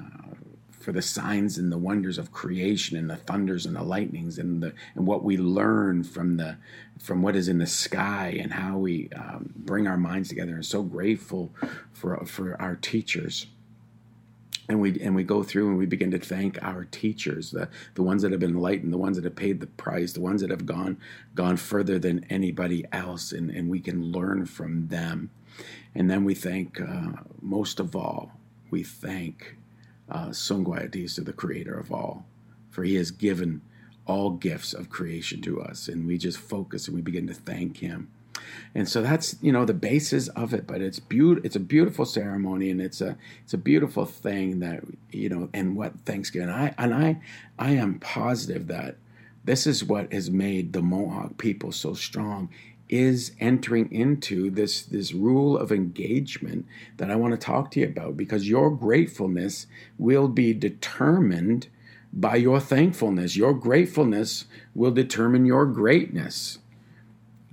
for 0.87 0.93
the 0.93 1.03
signs 1.03 1.59
and 1.59 1.73
the 1.73 1.77
wonders 1.77 2.17
of 2.17 2.31
creation 2.31 2.97
and 2.97 3.11
the 3.11 3.17
thunders 3.17 3.67
and 3.67 3.75
the 3.75 3.83
lightnings 3.83 4.39
and 4.39 4.63
the 4.63 4.73
and 4.95 5.05
what 5.05 5.25
we 5.25 5.37
learn 5.37 6.05
from 6.05 6.37
the 6.37 6.57
from 6.97 7.23
what 7.23 7.35
is 7.35 7.49
in 7.49 7.59
the 7.59 7.67
sky 7.67 8.39
and 8.41 8.53
how 8.53 8.79
we 8.79 9.09
um, 9.17 9.53
bring 9.57 9.89
our 9.89 9.97
minds 9.97 10.29
together 10.29 10.55
and 10.55 10.65
so 10.65 10.85
grateful 10.85 11.53
for 11.93 12.25
for 12.25 12.55
our 12.63 12.77
teachers. 12.77 13.49
And 14.69 14.81
we 14.81 14.97
and 15.01 15.17
we 15.17 15.25
go 15.25 15.43
through 15.43 15.71
and 15.71 15.77
we 15.77 15.87
begin 15.87 16.13
to 16.13 16.21
thank 16.21 16.57
our 16.63 16.85
teachers 16.85 17.51
the 17.51 17.69
the 17.97 18.05
ones 18.05 18.23
that 18.23 18.31
have 18.31 18.39
been 18.39 18.51
enlightened 18.51 18.93
the 18.93 18.97
ones 18.97 19.17
that 19.17 19.25
have 19.25 19.35
paid 19.35 19.59
the 19.59 19.67
price 19.67 20.13
the 20.13 20.21
ones 20.21 20.41
that 20.41 20.51
have 20.51 20.67
gone 20.67 20.99
gone 21.35 21.57
further 21.57 21.99
than 21.99 22.25
anybody 22.31 22.85
else 22.93 23.33
and 23.33 23.51
and 23.51 23.69
we 23.69 23.81
can 23.81 24.13
learn 24.13 24.47
from 24.47 24.87
them. 24.87 25.31
And 25.97 26.09
then 26.09 26.23
we 26.23 26.35
thank 26.37 26.81
uh, 26.81 27.25
most 27.43 27.81
of 27.81 27.97
all 27.97 28.39
we 28.71 28.85
thank 28.85 29.57
uh, 30.11 30.29
Songwayatisa, 30.29 31.25
the 31.25 31.33
creator 31.33 31.79
of 31.79 31.93
all, 31.93 32.27
for 32.71 32.85
he 32.85 32.95
has 32.97 33.11
given 33.11 33.63
all 34.07 34.31
gifts 34.31 34.73
of 34.73 34.89
creation 34.89 35.41
to 35.43 35.61
us. 35.61 35.89
And 35.89 36.07
we 36.07 36.19
just 36.19 36.39
focus 36.39 36.87
and 36.87 36.95
we 36.95 37.03
begin 37.03 37.27
to 37.27 37.35
thank 37.35 37.79
Him. 37.79 38.11
And 38.75 38.89
so 38.89 39.03
that's 39.03 39.37
you 39.43 39.51
know 39.51 39.65
the 39.65 39.75
basis 39.75 40.29
of 40.29 40.55
it, 40.55 40.67
but 40.67 40.81
it's 40.81 41.01
beautiful. 41.01 41.45
It's 41.45 41.57
a 41.57 41.61
beautiful 41.61 42.05
ceremony, 42.05 42.71
and 42.71 42.81
it's 42.81 43.01
a 43.01 43.17
it's 43.43 43.55
a 43.55 43.59
beautiful 43.59 44.05
thing 44.05 44.61
that 44.61 44.85
you 45.11 45.29
know. 45.29 45.49
And 45.53 45.77
what 45.77 45.99
Thanksgiving, 46.05 46.51
I 46.51 46.73
and 46.79 46.95
I 46.95 47.21
I 47.59 47.73
am 47.73 47.99
positive 47.99 48.69
that 48.69 48.99
this 49.45 49.67
is 49.67 49.83
what 49.83 50.13
has 50.13 50.31
made 50.31 50.73
the 50.73 50.83
Mohawk 50.83 51.39
people 51.39 51.73
so 51.73 51.95
strong 51.95 52.51
is 52.89 53.33
entering 53.41 53.91
into 53.93 54.51
this 54.51 54.83
this 54.83 55.13
rule 55.13 55.57
of 55.57 55.73
engagement 55.73 56.67
that 56.99 57.11
I 57.11 57.17
want 57.17 57.33
to 57.33 57.39
talk 57.39 57.71
to 57.73 57.81
you 57.81 57.87
about 57.87 58.17
because 58.17 58.49
your 58.49 58.71
gratefulness 58.71 59.67
will 59.99 60.29
be 60.29 60.55
determined 60.55 61.69
by 62.13 62.37
your 62.37 62.61
thankfulness. 62.61 63.37
Your 63.37 63.55
gratefulness 63.55 64.47
will 64.75 64.93
determine 64.93 65.47
your 65.47 65.67
greatness. 65.67 66.59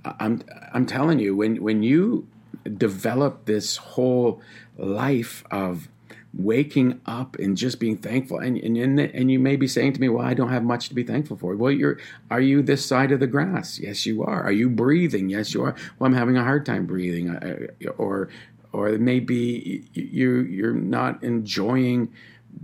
I'm 0.04 0.42
I'm 0.72 0.86
telling 0.86 1.18
you 1.18 1.36
when 1.36 1.62
when 1.62 1.82
you 1.82 2.28
develop 2.76 3.44
this 3.44 3.76
whole 3.76 4.40
life 4.78 5.44
of 5.50 5.88
waking 6.36 7.00
up 7.06 7.36
and 7.38 7.56
just 7.56 7.78
being 7.78 7.96
thankful 7.96 8.38
and 8.38 8.58
and 8.58 8.98
and 8.98 9.30
you 9.30 9.38
may 9.38 9.56
be 9.56 9.68
saying 9.68 9.92
to 9.92 10.00
me 10.00 10.08
well 10.08 10.26
I 10.26 10.34
don't 10.34 10.48
have 10.48 10.64
much 10.64 10.88
to 10.88 10.94
be 10.94 11.04
thankful 11.04 11.36
for 11.36 11.54
well 11.54 11.70
you're 11.70 11.98
are 12.30 12.40
you 12.40 12.62
this 12.62 12.84
side 12.84 13.12
of 13.12 13.20
the 13.20 13.26
grass 13.26 13.78
yes 13.78 14.04
you 14.04 14.22
are 14.24 14.42
are 14.42 14.52
you 14.52 14.68
breathing 14.68 15.28
yes 15.28 15.54
you 15.54 15.62
are 15.62 15.76
well 15.98 16.08
I'm 16.08 16.14
having 16.14 16.36
a 16.36 16.42
hard 16.42 16.66
time 16.66 16.86
breathing 16.86 17.30
uh, 17.30 17.66
or 17.98 18.28
or 18.72 18.98
maybe 18.98 19.84
you 19.92 20.40
you're 20.40 20.74
not 20.74 21.22
enjoying 21.22 22.12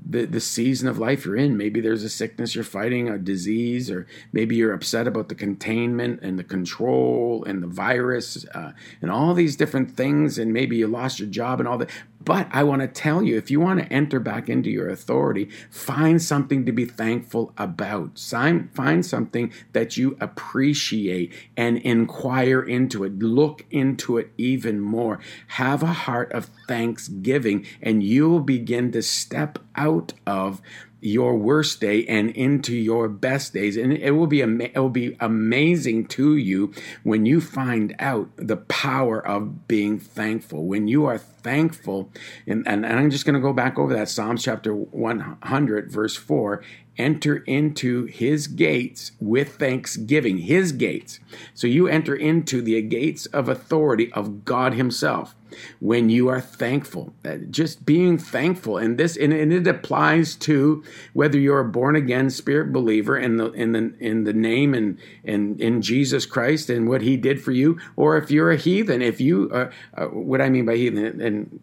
the, 0.09 0.24
the 0.24 0.40
season 0.40 0.88
of 0.88 0.98
life 0.98 1.24
you're 1.24 1.37
in. 1.37 1.56
Maybe 1.56 1.80
there's 1.80 2.04
a 2.04 2.09
sickness 2.09 2.54
you're 2.54 2.64
fighting, 2.64 3.09
a 3.09 3.18
disease, 3.18 3.90
or 3.90 4.06
maybe 4.33 4.56
you're 4.56 4.72
upset 4.72 5.06
about 5.06 5.28
the 5.28 5.35
containment 5.35 6.20
and 6.22 6.38
the 6.38 6.44
control 6.44 7.44
and 7.44 7.62
the 7.62 7.66
virus 7.66 8.44
uh, 8.54 8.72
and 9.00 9.11
all 9.11 9.35
these 9.35 9.56
different 9.56 9.96
things. 9.96 10.38
And 10.38 10.52
maybe 10.52 10.76
you 10.76 10.87
lost 10.87 11.18
your 11.18 11.28
job 11.28 11.61
and 11.61 11.68
all 11.68 11.78
that. 11.78 11.90
But 12.22 12.48
I 12.50 12.64
want 12.64 12.83
to 12.83 12.88
tell 12.88 13.22
you 13.22 13.38
if 13.38 13.50
you 13.50 13.61
want 13.61 13.80
to 13.80 13.90
enter 13.90 14.20
back 14.20 14.50
into 14.50 14.68
your 14.68 14.90
authority, 14.90 15.48
find 15.70 16.20
something 16.20 16.66
to 16.66 16.72
be 16.72 16.85
thankful 16.85 17.54
about. 17.56 18.18
Find 18.18 19.06
something 19.06 19.52
that 19.72 19.96
you 19.96 20.18
appreciate 20.20 21.33
and 21.56 21.78
inquire 21.78 22.62
into 22.62 23.04
it. 23.04 23.18
Look 23.18 23.64
into 23.70 24.18
it 24.18 24.33
even 24.37 24.80
more. 24.80 25.18
Have 25.48 25.83
a 25.83 25.87
heart 25.87 26.30
of 26.33 26.50
thanksgiving, 26.68 27.64
and 27.80 28.02
you 28.02 28.28
will 28.28 28.40
begin 28.40 28.92
to 28.92 29.00
step 29.00 29.59
out 29.74 30.12
of 30.26 30.61
your 31.00 31.36
worst 31.36 31.80
day 31.80 32.04
and 32.06 32.30
into 32.30 32.74
your 32.74 33.08
best 33.08 33.52
days. 33.52 33.76
And 33.76 33.92
it 33.92 34.12
will 34.12 34.26
be 34.26 34.40
it 34.40 34.76
will 34.76 34.88
be 34.90 35.16
amazing 35.20 36.06
to 36.08 36.36
you 36.36 36.72
when 37.02 37.26
you 37.26 37.40
find 37.40 37.94
out 37.98 38.30
the 38.36 38.56
power 38.56 39.24
of 39.24 39.66
being 39.68 39.98
thankful. 39.98 40.64
When 40.64 40.88
you 40.88 41.06
are 41.06 41.18
thankful 41.18 42.10
and, 42.46 42.66
and, 42.68 42.84
and 42.84 42.98
i'm 42.98 43.10
just 43.10 43.24
going 43.24 43.34
to 43.34 43.40
go 43.40 43.54
back 43.54 43.78
over 43.78 43.94
that 43.94 44.10
psalms 44.10 44.44
chapter 44.44 44.74
100 44.74 45.90
verse 45.90 46.14
4 46.14 46.62
enter 47.00 47.38
into 47.38 48.04
his 48.04 48.46
gates 48.46 49.12
with 49.20 49.56
thanksgiving 49.56 50.38
his 50.38 50.72
gates. 50.72 51.18
So 51.54 51.66
you 51.66 51.88
enter 51.88 52.14
into 52.14 52.60
the 52.60 52.80
gates 52.82 53.24
of 53.26 53.48
authority 53.48 54.12
of 54.12 54.44
god 54.44 54.74
himself 54.74 55.34
when 55.80 56.10
you 56.10 56.28
are 56.28 56.40
thankful. 56.40 57.12
Just 57.50 57.84
being 57.84 58.18
thankful. 58.18 58.78
And 58.78 58.98
this 58.98 59.16
and, 59.16 59.32
it 59.32 59.66
applies 59.66 60.34
to 60.36 60.82
whether 61.12 61.38
you're 61.38 61.60
a 61.60 61.64
born 61.64 61.96
again 61.96 62.30
spirit 62.30 62.72
believer 62.72 63.16
in 63.18 63.36
the 63.36 63.50
in 63.52 63.72
the 63.72 63.94
in 63.98 64.24
the 64.24 64.32
name 64.32 64.74
and 64.74 64.98
and 65.24 65.60
in 65.60 65.82
Jesus 65.82 66.26
Christ 66.26 66.70
and 66.70 66.88
what 66.88 67.02
he 67.02 67.16
did 67.16 67.42
for 67.42 67.52
you, 67.52 67.78
or 67.96 68.16
if 68.16 68.30
you're 68.30 68.50
a 68.50 68.56
heathen, 68.56 69.02
if 69.02 69.20
you 69.20 69.50
uh, 69.50 70.06
what 70.06 70.40
I 70.40 70.48
mean 70.48 70.66
by 70.66 70.76
heathen 70.76 71.20
and 71.20 71.60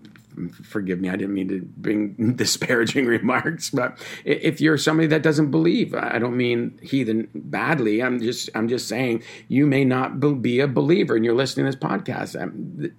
forgive 0.64 1.00
me, 1.00 1.10
I 1.10 1.16
didn't 1.16 1.34
mean 1.34 1.48
to 1.50 1.62
bring 1.62 2.34
disparaging 2.36 3.06
remarks, 3.18 3.70
but 3.70 3.98
if 4.26 4.62
you're 4.62 4.78
somebody 4.78 5.08
that 5.08 5.24
doesn't 5.24 5.52
believe, 5.52 5.94
I 5.94 6.20
don't 6.20 6.38
mean 6.38 6.80
heathen 6.82 7.30
badly. 7.34 8.02
I'm 8.02 8.20
just 8.20 8.50
I'm 8.56 8.68
just 8.68 8.88
saying 8.88 9.24
you 9.48 9.66
may 9.66 9.86
not 9.86 10.20
be 10.42 10.60
a 10.60 10.68
believer 10.68 11.16
and 11.16 11.26
you're 11.26 11.36
listening 11.36 11.66
to 11.66 11.72
this 11.72 11.82
podcast. 11.82 12.40
I'm, 12.40 12.94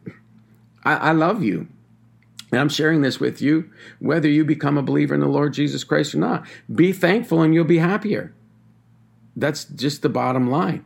I, 0.88 1.08
I 1.08 1.12
love 1.12 1.42
you. 1.42 1.68
And 2.50 2.60
I'm 2.60 2.70
sharing 2.70 3.02
this 3.02 3.20
with 3.20 3.42
you, 3.42 3.70
whether 3.98 4.28
you 4.28 4.42
become 4.42 4.78
a 4.78 4.82
believer 4.82 5.14
in 5.14 5.20
the 5.20 5.26
Lord 5.26 5.52
Jesus 5.52 5.84
Christ 5.84 6.14
or 6.14 6.18
not. 6.18 6.46
Be 6.74 6.92
thankful 6.92 7.42
and 7.42 7.52
you'll 7.52 7.64
be 7.64 7.78
happier. 7.78 8.32
That's 9.36 9.64
just 9.64 10.00
the 10.00 10.08
bottom 10.08 10.50
line. 10.50 10.84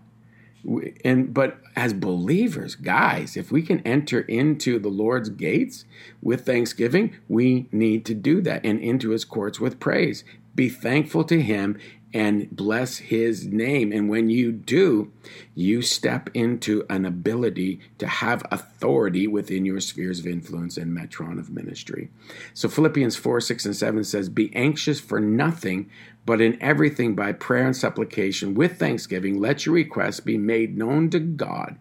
And 1.04 1.32
but 1.32 1.58
as 1.74 1.92
believers, 1.92 2.74
guys, 2.74 3.36
if 3.36 3.50
we 3.50 3.62
can 3.62 3.80
enter 3.80 4.20
into 4.22 4.78
the 4.78 4.88
Lord's 4.88 5.28
gates 5.28 5.84
with 6.20 6.46
thanksgiving, 6.46 7.16
we 7.28 7.68
need 7.72 8.04
to 8.06 8.14
do 8.14 8.40
that 8.42 8.64
and 8.64 8.80
into 8.80 9.10
his 9.10 9.24
courts 9.24 9.60
with 9.60 9.80
praise. 9.80 10.24
Be 10.54 10.68
thankful 10.68 11.24
to 11.24 11.40
him 11.40 11.78
and 12.14 12.50
bless 12.50 12.98
his 12.98 13.46
name. 13.46 13.92
And 13.92 14.08
when 14.08 14.28
you 14.28 14.52
do, 14.52 15.12
you 15.54 15.82
step 15.82 16.30
into 16.34 16.84
an 16.90 17.04
ability 17.04 17.80
to 17.98 18.06
have 18.06 18.44
authority 18.50 19.26
within 19.26 19.64
your 19.64 19.80
spheres 19.80 20.18
of 20.18 20.26
influence 20.26 20.76
and 20.76 20.96
metron 20.96 21.38
of 21.38 21.50
ministry. 21.50 22.10
So 22.54 22.68
Philippians 22.68 23.16
4, 23.16 23.40
6, 23.40 23.66
and 23.66 23.76
7 23.76 24.04
says, 24.04 24.28
Be 24.28 24.54
anxious 24.54 25.00
for 25.00 25.20
nothing, 25.20 25.90
but 26.26 26.40
in 26.40 26.60
everything 26.62 27.14
by 27.14 27.32
prayer 27.32 27.66
and 27.66 27.76
supplication 27.76 28.54
with 28.54 28.78
thanksgiving, 28.78 29.40
let 29.40 29.66
your 29.66 29.74
requests 29.74 30.20
be 30.20 30.38
made 30.38 30.76
known 30.76 31.10
to 31.10 31.18
God. 31.18 31.78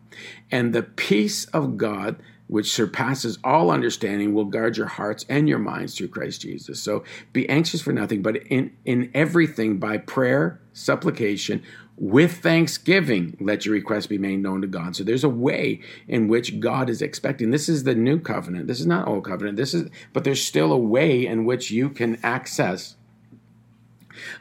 And 0.49 0.73
the 0.73 0.83
peace 0.83 1.45
of 1.45 1.77
God 1.77 2.17
which 2.51 2.69
surpasses 2.69 3.39
all 3.45 3.71
understanding, 3.71 4.33
will 4.33 4.43
guard 4.43 4.75
your 4.75 4.85
hearts 4.85 5.25
and 5.29 5.47
your 5.47 5.57
minds 5.57 5.95
through 5.95 6.09
Christ 6.09 6.41
Jesus. 6.41 6.83
So 6.83 7.05
be 7.31 7.47
anxious 7.47 7.81
for 7.81 7.93
nothing, 7.93 8.21
but 8.21 8.35
in, 8.47 8.75
in 8.83 9.09
everything 9.13 9.77
by 9.77 9.99
prayer, 9.99 10.59
supplication, 10.73 11.63
with 11.95 12.39
thanksgiving, 12.39 13.37
let 13.39 13.65
your 13.65 13.73
requests 13.73 14.07
be 14.07 14.17
made 14.17 14.39
known 14.39 14.59
to 14.63 14.67
God. 14.67 14.97
So 14.97 15.05
there's 15.05 15.23
a 15.23 15.29
way 15.29 15.79
in 16.09 16.27
which 16.27 16.59
God 16.59 16.89
is 16.89 17.01
expecting. 17.01 17.51
This 17.51 17.69
is 17.69 17.85
the 17.85 17.95
new 17.95 18.19
covenant. 18.19 18.67
This 18.67 18.81
is 18.81 18.85
not 18.85 19.07
old 19.07 19.23
covenant. 19.23 19.55
This 19.55 19.73
is, 19.73 19.89
but 20.11 20.25
there's 20.25 20.43
still 20.43 20.73
a 20.73 20.77
way 20.77 21.25
in 21.25 21.45
which 21.45 21.71
you 21.71 21.89
can 21.89 22.19
access 22.21 22.97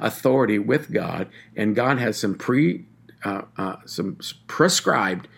authority 0.00 0.58
with 0.58 0.90
God, 0.90 1.28
and 1.54 1.76
God 1.76 1.98
has 1.98 2.18
some 2.18 2.34
pre, 2.34 2.86
uh, 3.24 3.42
uh, 3.56 3.76
some 3.84 4.18
prescribed 4.48 5.28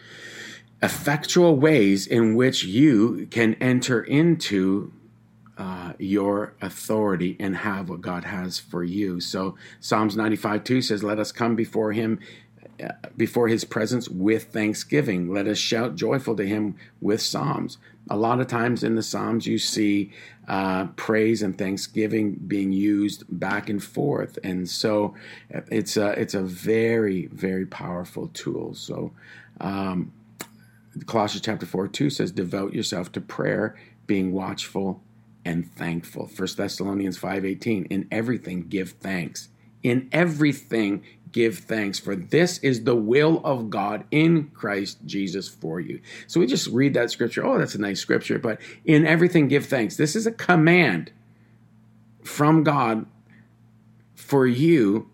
effectual 0.83 1.57
ways 1.57 2.07
in 2.07 2.35
which 2.35 2.64
you 2.64 3.29
can 3.31 3.55
enter 3.55 4.03
into 4.03 4.92
uh, 5.57 5.92
your 5.99 6.55
authority 6.61 7.37
and 7.38 7.57
have 7.57 7.88
what 7.88 8.01
God 8.01 8.25
has 8.25 8.59
for 8.59 8.83
you. 8.83 9.21
So 9.21 9.57
Psalms 9.81 10.16
95 10.16 10.64
2 10.64 10.83
says, 10.83 11.05
Let 11.05 11.18
us 11.18 11.31
come 11.31 11.55
before 11.55 11.92
him. 11.92 12.18
Uh, 12.83 12.88
before 13.16 13.49
his 13.49 13.64
presence 13.64 14.09
with 14.09 14.45
thanksgiving. 14.45 15.33
Let 15.33 15.47
us 15.47 15.59
shout 15.59 15.95
joyful 15.95 16.35
to 16.37 16.45
him 16.45 16.75
with 17.01 17.21
psalms. 17.21 17.77
A 18.11 18.16
lot 18.16 18.40
of 18.40 18.49
times 18.49 18.83
in 18.83 18.97
the 18.97 19.03
psalms, 19.03 19.47
you 19.47 19.59
see 19.59 20.11
uh, 20.49 20.87
praise 20.97 21.42
and 21.42 21.57
thanksgiving 21.57 22.33
being 22.47 22.73
used 22.73 23.25
back 23.29 23.68
and 23.68 23.83
forth, 23.83 24.38
and 24.42 24.68
so 24.68 25.14
uh, 25.55 25.61
it's 25.71 25.97
a 25.97 26.18
it's 26.18 26.35
a 26.35 26.42
very 26.42 27.27
very 27.27 27.66
powerful 27.66 28.29
tool. 28.29 28.75
So 28.75 29.12
um, 29.61 30.11
Colossians 31.07 31.42
chapter 31.44 31.66
4 31.66 31.88
2 31.88 32.11
says, 32.11 32.31
Devote 32.33 32.74
yourself 32.74 33.12
to 33.12 33.20
prayer, 33.20 33.76
being 34.07 34.33
watchful 34.33 35.02
and 35.44 35.70
thankful. 35.72 36.26
1 36.26 36.48
Thessalonians 36.57 37.18
5:18 37.18 37.87
In 37.87 38.07
everything 38.11 38.68
give 38.68 38.92
thanks. 38.92 39.48
In 39.83 40.09
everything 40.12 41.02
give 41.33 41.59
thanks 41.59 41.98
for 41.98 42.14
this 42.14 42.59
is 42.59 42.85
the 42.85 42.94
will 42.94 43.40
of 43.42 43.70
God 43.70 44.05
in 44.11 44.50
Christ 44.55 44.98
Jesus 45.07 45.48
for 45.48 45.81
you. 45.81 46.00
So 46.26 46.40
we 46.40 46.46
just 46.46 46.68
read 46.68 46.94
that 46.94 47.11
scripture. 47.11 47.44
Oh, 47.44 47.59
that's 47.59 47.74
a 47.74 47.81
nice 47.81 48.00
scripture, 48.00 48.38
but 48.38 48.61
in 48.85 49.07
everything 49.07 49.48
give 49.48 49.66
thanks. 49.66 49.96
This 49.96 50.14
is 50.14 50.26
a 50.26 50.33
command 50.33 51.11
from 52.22 52.62
God 52.62 53.07
for 54.14 54.46
you 54.46 55.11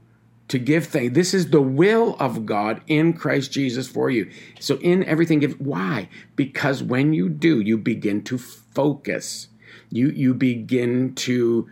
to 0.49 0.59
give 0.59 0.87
thanks. 0.87 1.15
This 1.15 1.35
is 1.35 1.51
the 1.51 1.63
will 1.63 2.17
of 2.19 2.47
God 2.47 2.81
in 2.87 3.13
Christ 3.13 3.53
Jesus 3.53 3.87
for 3.87 4.11
you. 4.11 4.31
So 4.59 4.77
in 4.79 5.05
everything 5.05 5.41
give 5.41 5.61
why? 5.61 6.09
Because 6.37 6.83
when 6.83 7.13
you 7.13 7.29
do, 7.29 7.61
you 7.61 7.79
begin 7.79 8.23
to 8.25 8.39
focus. 8.39 9.49
You 9.91 10.09
you 10.11 10.35
begin 10.35 11.15
to 11.17 11.69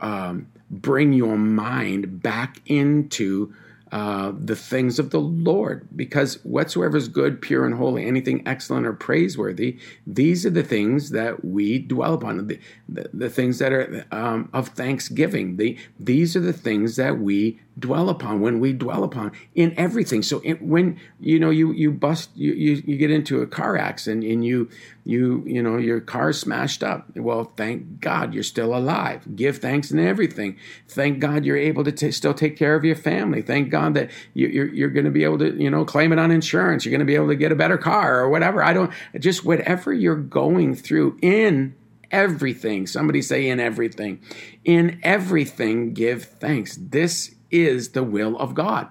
um, 0.00 0.48
bring 0.70 1.12
your 1.12 1.36
mind 1.36 2.22
back 2.22 2.60
into 2.66 3.54
uh, 3.94 4.32
the 4.36 4.56
things 4.56 4.98
of 4.98 5.10
the 5.10 5.20
Lord, 5.20 5.86
because 5.94 6.42
whatsoever 6.44 6.96
is 6.96 7.06
good, 7.06 7.40
pure, 7.40 7.64
and 7.64 7.76
holy, 7.76 8.04
anything 8.04 8.42
excellent 8.44 8.86
or 8.86 8.92
praiseworthy, 8.92 9.78
these 10.04 10.44
are 10.44 10.50
the 10.50 10.64
things 10.64 11.10
that 11.10 11.44
we 11.44 11.78
dwell 11.78 12.14
upon, 12.14 12.48
the, 12.48 12.58
the, 12.88 13.08
the 13.14 13.30
things 13.30 13.60
that 13.60 13.72
are 13.72 14.04
um, 14.10 14.48
of 14.52 14.70
thanksgiving. 14.70 15.58
The, 15.58 15.78
these 16.00 16.34
are 16.34 16.40
the 16.40 16.52
things 16.52 16.96
that 16.96 17.20
we 17.20 17.60
dwell 17.78 18.08
upon 18.08 18.40
when 18.40 18.60
we 18.60 18.72
dwell 18.72 19.02
upon 19.02 19.32
in 19.54 19.74
everything. 19.76 20.22
So 20.22 20.40
it, 20.44 20.62
when 20.62 20.98
you 21.18 21.38
know 21.38 21.50
you 21.50 21.72
you 21.72 21.90
bust 21.90 22.30
you, 22.34 22.52
you 22.52 22.82
you 22.86 22.96
get 22.96 23.10
into 23.10 23.42
a 23.42 23.46
car 23.46 23.76
accident 23.76 24.24
and 24.24 24.44
you 24.44 24.68
you 25.04 25.42
you 25.46 25.62
know 25.62 25.76
your 25.76 26.00
car's 26.00 26.38
smashed 26.38 26.82
up. 26.82 27.16
Well 27.16 27.52
thank 27.56 28.00
god 28.00 28.32
you're 28.32 28.42
still 28.42 28.76
alive. 28.76 29.36
Give 29.36 29.58
thanks 29.58 29.90
in 29.90 29.98
everything. 29.98 30.56
Thank 30.88 31.18
god 31.18 31.44
you're 31.44 31.56
able 31.56 31.84
to 31.84 31.92
t- 31.92 32.12
still 32.12 32.34
take 32.34 32.56
care 32.56 32.76
of 32.76 32.84
your 32.84 32.96
family. 32.96 33.42
Thank 33.42 33.70
god 33.70 33.94
that 33.94 34.10
you, 34.34 34.46
you're 34.48 34.72
you're 34.72 34.90
going 34.90 35.06
to 35.06 35.10
be 35.10 35.24
able 35.24 35.38
to 35.38 35.54
you 35.60 35.70
know 35.70 35.84
claim 35.84 36.12
it 36.12 36.18
on 36.18 36.30
insurance. 36.30 36.84
You're 36.84 36.92
going 36.92 37.00
to 37.00 37.04
be 37.06 37.16
able 37.16 37.28
to 37.28 37.36
get 37.36 37.52
a 37.52 37.56
better 37.56 37.78
car 37.78 38.20
or 38.20 38.28
whatever. 38.28 38.62
I 38.62 38.72
don't 38.72 38.92
just 39.18 39.44
whatever 39.44 39.92
you're 39.92 40.16
going 40.16 40.76
through 40.76 41.18
in 41.22 41.74
everything 42.12 42.86
somebody 42.86 43.20
say 43.20 43.48
in 43.48 43.58
everything. 43.58 44.20
In 44.64 45.00
everything 45.02 45.92
give 45.92 46.24
thanks. 46.24 46.78
This 46.80 47.34
is 47.54 47.90
the 47.90 48.02
will 48.02 48.36
of 48.38 48.52
God. 48.52 48.88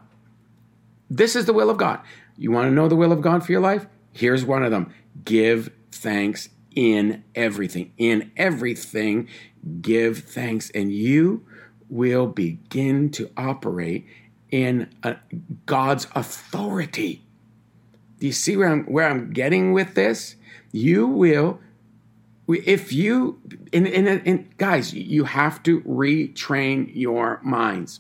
This 1.10 1.36
is 1.36 1.46
the 1.46 1.54
will 1.54 1.70
of 1.70 1.78
God. 1.78 2.00
You 2.38 2.52
want 2.52 2.70
to 2.70 2.74
know 2.74 2.88
the 2.88 2.96
will 2.96 3.12
of 3.12 3.22
God 3.22 3.46
for 3.46 3.52
your 3.52 3.62
life? 3.62 3.86
Here's 4.14 4.46
one 4.46 4.64
of 4.64 4.72
them 4.72 4.94
give 5.26 5.70
thanks 5.92 6.50
in 6.74 7.24
everything. 7.36 7.92
In 7.98 8.32
everything, 8.38 9.28
give 9.82 10.20
thanks, 10.20 10.72
and 10.72 10.92
you 10.92 11.46
will 11.90 12.26
begin 12.26 13.10
to 13.12 13.30
operate 13.36 14.08
in 14.50 14.90
a, 15.04 15.18
God's 15.66 16.08
authority. 16.16 17.26
Do 18.20 18.28
you 18.28 18.34
see 18.34 18.56
where 18.56 18.70
I'm 18.70 18.86
where 18.86 19.10
I'm 19.10 19.32
getting 19.34 19.74
with 19.74 19.94
this? 19.94 20.38
You 20.72 21.06
will, 21.06 21.60
if 22.48 22.94
you, 22.94 23.40
guys, 24.58 24.94
you 24.94 25.26
have 25.26 25.62
to 25.64 25.82
retrain 25.82 26.90
your 26.96 27.40
minds 27.44 28.00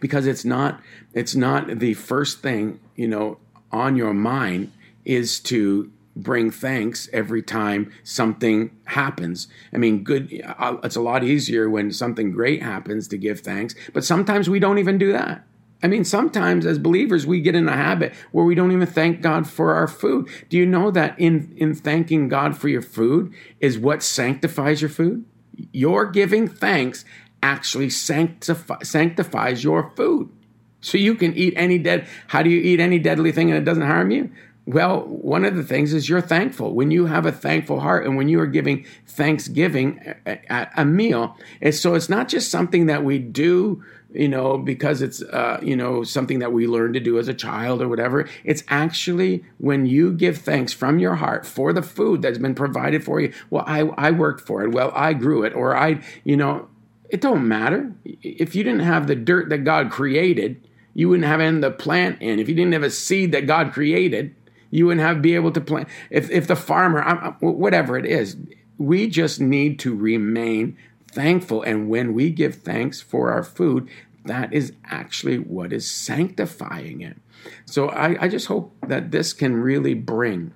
because 0.00 0.26
it's 0.26 0.44
not 0.44 0.80
it's 1.14 1.34
not 1.34 1.78
the 1.78 1.94
first 1.94 2.40
thing 2.40 2.80
you 2.94 3.08
know 3.08 3.38
on 3.72 3.96
your 3.96 4.14
mind 4.14 4.72
is 5.04 5.40
to 5.40 5.90
bring 6.16 6.50
thanks 6.50 7.08
every 7.12 7.42
time 7.42 7.92
something 8.02 8.70
happens. 8.86 9.48
I 9.72 9.76
mean, 9.76 10.02
good, 10.02 10.42
uh, 10.58 10.78
it's 10.82 10.96
a 10.96 11.02
lot 11.02 11.22
easier 11.22 11.68
when 11.68 11.92
something 11.92 12.32
great 12.32 12.62
happens 12.62 13.06
to 13.08 13.18
give 13.18 13.40
thanks, 13.40 13.74
but 13.92 14.02
sometimes 14.02 14.48
we 14.48 14.58
don't 14.58 14.78
even 14.78 14.96
do 14.96 15.12
that. 15.12 15.44
I 15.82 15.88
mean, 15.88 16.04
sometimes 16.04 16.64
as 16.64 16.78
believers, 16.78 17.26
we 17.26 17.42
get 17.42 17.54
in 17.54 17.68
a 17.68 17.76
habit 17.76 18.14
where 18.32 18.46
we 18.46 18.54
don't 18.54 18.72
even 18.72 18.86
thank 18.86 19.20
God 19.20 19.46
for 19.46 19.74
our 19.74 19.86
food. 19.86 20.28
Do 20.48 20.56
you 20.56 20.64
know 20.64 20.90
that 20.90 21.18
in, 21.18 21.54
in 21.58 21.74
thanking 21.74 22.28
God 22.28 22.56
for 22.56 22.68
your 22.68 22.82
food 22.82 23.32
is 23.60 23.78
what 23.78 24.02
sanctifies 24.02 24.80
your 24.80 24.88
food? 24.88 25.26
Your 25.72 26.06
giving 26.06 26.48
thanks 26.48 27.04
actually 27.46 27.90
sanctifies 27.90 29.62
your 29.62 29.90
food. 29.96 30.28
So 30.80 30.98
you 30.98 31.14
can 31.14 31.32
eat 31.34 31.54
any 31.56 31.78
dead. 31.78 32.06
How 32.26 32.42
do 32.42 32.50
you 32.50 32.60
eat 32.60 32.80
any 32.80 32.98
deadly 32.98 33.32
thing 33.32 33.50
and 33.50 33.58
it 33.58 33.64
doesn't 33.64 33.86
harm 33.86 34.10
you? 34.10 34.30
Well, 34.66 35.02
one 35.02 35.44
of 35.44 35.54
the 35.54 35.62
things 35.62 35.92
is 35.92 36.08
you're 36.08 36.20
thankful. 36.20 36.74
When 36.74 36.90
you 36.90 37.06
have 37.06 37.24
a 37.24 37.30
thankful 37.30 37.78
heart 37.78 38.04
and 38.04 38.16
when 38.16 38.28
you 38.28 38.40
are 38.40 38.48
giving 38.48 38.84
thanksgiving 39.06 40.14
at 40.26 40.72
a 40.76 40.84
meal, 40.84 41.36
it's, 41.60 41.78
so 41.78 41.94
it's 41.94 42.08
not 42.08 42.28
just 42.28 42.50
something 42.50 42.86
that 42.86 43.04
we 43.04 43.20
do, 43.20 43.84
you 44.12 44.28
know, 44.28 44.58
because 44.58 45.02
it's, 45.02 45.22
uh, 45.22 45.60
you 45.62 45.76
know, 45.76 46.02
something 46.02 46.40
that 46.40 46.52
we 46.52 46.66
learn 46.66 46.92
to 46.94 47.00
do 47.00 47.16
as 47.20 47.28
a 47.28 47.34
child 47.34 47.80
or 47.80 47.88
whatever. 47.88 48.28
It's 48.42 48.64
actually 48.66 49.44
when 49.58 49.86
you 49.86 50.12
give 50.12 50.38
thanks 50.38 50.72
from 50.72 50.98
your 50.98 51.14
heart 51.14 51.46
for 51.46 51.72
the 51.72 51.82
food 51.82 52.22
that's 52.22 52.38
been 52.38 52.56
provided 52.56 53.04
for 53.04 53.20
you. 53.20 53.32
Well, 53.50 53.62
I, 53.68 53.80
I 53.96 54.10
worked 54.10 54.44
for 54.44 54.64
it. 54.64 54.72
Well, 54.72 54.90
I 54.96 55.12
grew 55.12 55.44
it. 55.44 55.54
Or 55.54 55.76
I, 55.76 56.02
you 56.24 56.36
know, 56.36 56.68
it 57.10 57.20
don't 57.20 57.46
matter. 57.46 57.92
If 58.04 58.54
you 58.54 58.64
didn't 58.64 58.80
have 58.80 59.06
the 59.06 59.16
dirt 59.16 59.48
that 59.50 59.64
God 59.64 59.90
created, 59.90 60.66
you 60.94 61.08
wouldn't 61.08 61.26
have 61.26 61.40
any 61.40 61.60
the 61.60 61.70
plant 61.70 62.20
in. 62.22 62.38
If 62.38 62.48
you 62.48 62.54
didn't 62.54 62.72
have 62.72 62.82
a 62.82 62.90
seed 62.90 63.32
that 63.32 63.46
God 63.46 63.72
created, 63.72 64.34
you 64.70 64.86
wouldn't 64.86 65.06
have 65.06 65.22
be 65.22 65.34
able 65.34 65.52
to 65.52 65.60
plant. 65.60 65.88
If 66.10 66.30
if 66.30 66.46
the 66.46 66.56
farmer, 66.56 67.36
whatever 67.40 67.96
it 67.98 68.06
is, 68.06 68.36
we 68.78 69.08
just 69.08 69.40
need 69.40 69.78
to 69.80 69.94
remain 69.94 70.76
thankful. 71.10 71.62
And 71.62 71.88
when 71.88 72.14
we 72.14 72.30
give 72.30 72.56
thanks 72.56 73.00
for 73.00 73.30
our 73.30 73.42
food, 73.42 73.88
that 74.24 74.52
is 74.52 74.72
actually 74.84 75.38
what 75.38 75.72
is 75.72 75.90
sanctifying 75.90 77.00
it. 77.00 77.16
So 77.64 77.88
I, 77.88 78.24
I 78.24 78.28
just 78.28 78.46
hope 78.46 78.74
that 78.86 79.10
this 79.10 79.32
can 79.32 79.56
really 79.56 79.94
bring 79.94 80.52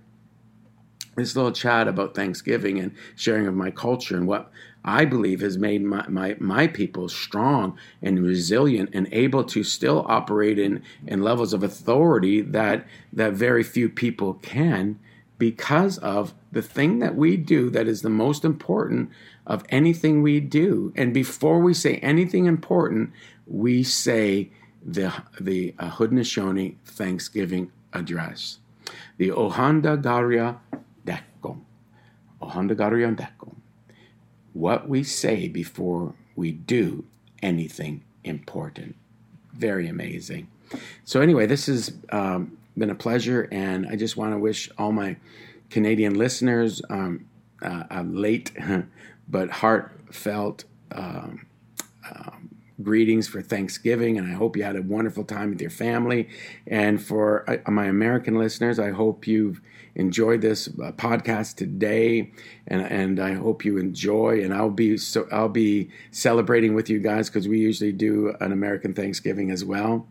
this 1.16 1.36
little 1.36 1.52
chat 1.52 1.86
about 1.86 2.14
Thanksgiving 2.14 2.78
and 2.78 2.94
sharing 3.14 3.46
of 3.46 3.54
my 3.54 3.70
culture 3.70 4.16
and 4.16 4.26
what 4.26 4.50
I 4.84 5.04
believe 5.04 5.40
has 5.40 5.58
made 5.58 5.82
my, 5.82 6.06
my, 6.08 6.36
my 6.38 6.66
people 6.66 7.08
strong 7.08 7.78
and 8.02 8.24
resilient 8.24 8.90
and 8.92 9.08
able 9.12 9.44
to 9.44 9.62
still 9.62 10.06
operate 10.08 10.58
in, 10.58 10.82
in 11.06 11.22
levels 11.22 11.52
of 11.52 11.62
authority 11.62 12.40
that, 12.40 12.86
that 13.12 13.34
very 13.34 13.62
few 13.62 13.88
people 13.88 14.34
can 14.34 14.98
because 15.38 15.98
of 15.98 16.34
the 16.52 16.62
thing 16.62 16.98
that 16.98 17.14
we 17.14 17.36
do 17.36 17.70
that 17.70 17.88
is 17.88 18.02
the 18.02 18.10
most 18.10 18.44
important 18.44 19.10
of 19.46 19.64
anything 19.68 20.22
we 20.22 20.40
do. 20.40 20.92
And 20.96 21.14
before 21.14 21.60
we 21.60 21.74
say 21.74 21.96
anything 21.96 22.46
important, 22.46 23.12
we 23.46 23.82
say 23.82 24.50
the, 24.84 25.12
the 25.40 25.74
uh, 25.78 25.90
Haudenosaunee 25.90 26.76
Thanksgiving 26.84 27.70
address. 27.92 28.58
The 29.16 29.28
Ohanda 29.30 30.00
Garia 30.00 30.58
Dekom. 31.06 31.60
Ohanda 32.40 32.76
Garia 32.76 33.14
Dekom 33.14 33.59
what 34.52 34.88
we 34.88 35.02
say 35.02 35.48
before 35.48 36.14
we 36.36 36.52
do 36.52 37.04
anything 37.42 38.02
important. 38.24 38.96
Very 39.54 39.88
amazing. 39.88 40.48
So, 41.04 41.20
anyway, 41.20 41.46
this 41.46 41.66
has 41.66 41.92
um, 42.10 42.56
been 42.76 42.90
a 42.90 42.94
pleasure, 42.94 43.48
and 43.50 43.86
I 43.88 43.96
just 43.96 44.16
want 44.16 44.32
to 44.32 44.38
wish 44.38 44.70
all 44.78 44.92
my 44.92 45.16
Canadian 45.68 46.14
listeners 46.14 46.82
um, 46.88 47.26
uh, 47.62 47.84
a 47.90 48.02
late 48.02 48.52
but 49.28 49.50
heartfelt 49.50 50.64
um, 50.92 51.46
um, 52.08 52.50
greetings 52.82 53.28
for 53.28 53.42
Thanksgiving, 53.42 54.18
and 54.18 54.26
I 54.26 54.34
hope 54.34 54.56
you 54.56 54.62
had 54.62 54.76
a 54.76 54.82
wonderful 54.82 55.24
time 55.24 55.50
with 55.50 55.60
your 55.60 55.70
family. 55.70 56.28
And 56.66 57.02
for 57.02 57.48
uh, 57.48 57.70
my 57.70 57.86
American 57.86 58.34
listeners, 58.34 58.78
I 58.78 58.90
hope 58.90 59.26
you've 59.26 59.60
enjoyed 59.94 60.40
this 60.40 60.68
uh, 60.68 60.92
podcast 60.92 61.56
today, 61.56 62.32
and 62.66 62.82
and 62.82 63.20
I 63.20 63.34
hope 63.34 63.64
you 63.64 63.78
enjoy. 63.78 64.42
And 64.42 64.54
I'll 64.54 64.70
be 64.70 64.96
so 64.96 65.26
I'll 65.30 65.48
be 65.48 65.90
celebrating 66.10 66.74
with 66.74 66.88
you 66.88 67.00
guys 67.00 67.28
because 67.28 67.48
we 67.48 67.58
usually 67.58 67.92
do 67.92 68.34
an 68.40 68.52
American 68.52 68.94
Thanksgiving 68.94 69.50
as 69.50 69.64
well. 69.64 70.06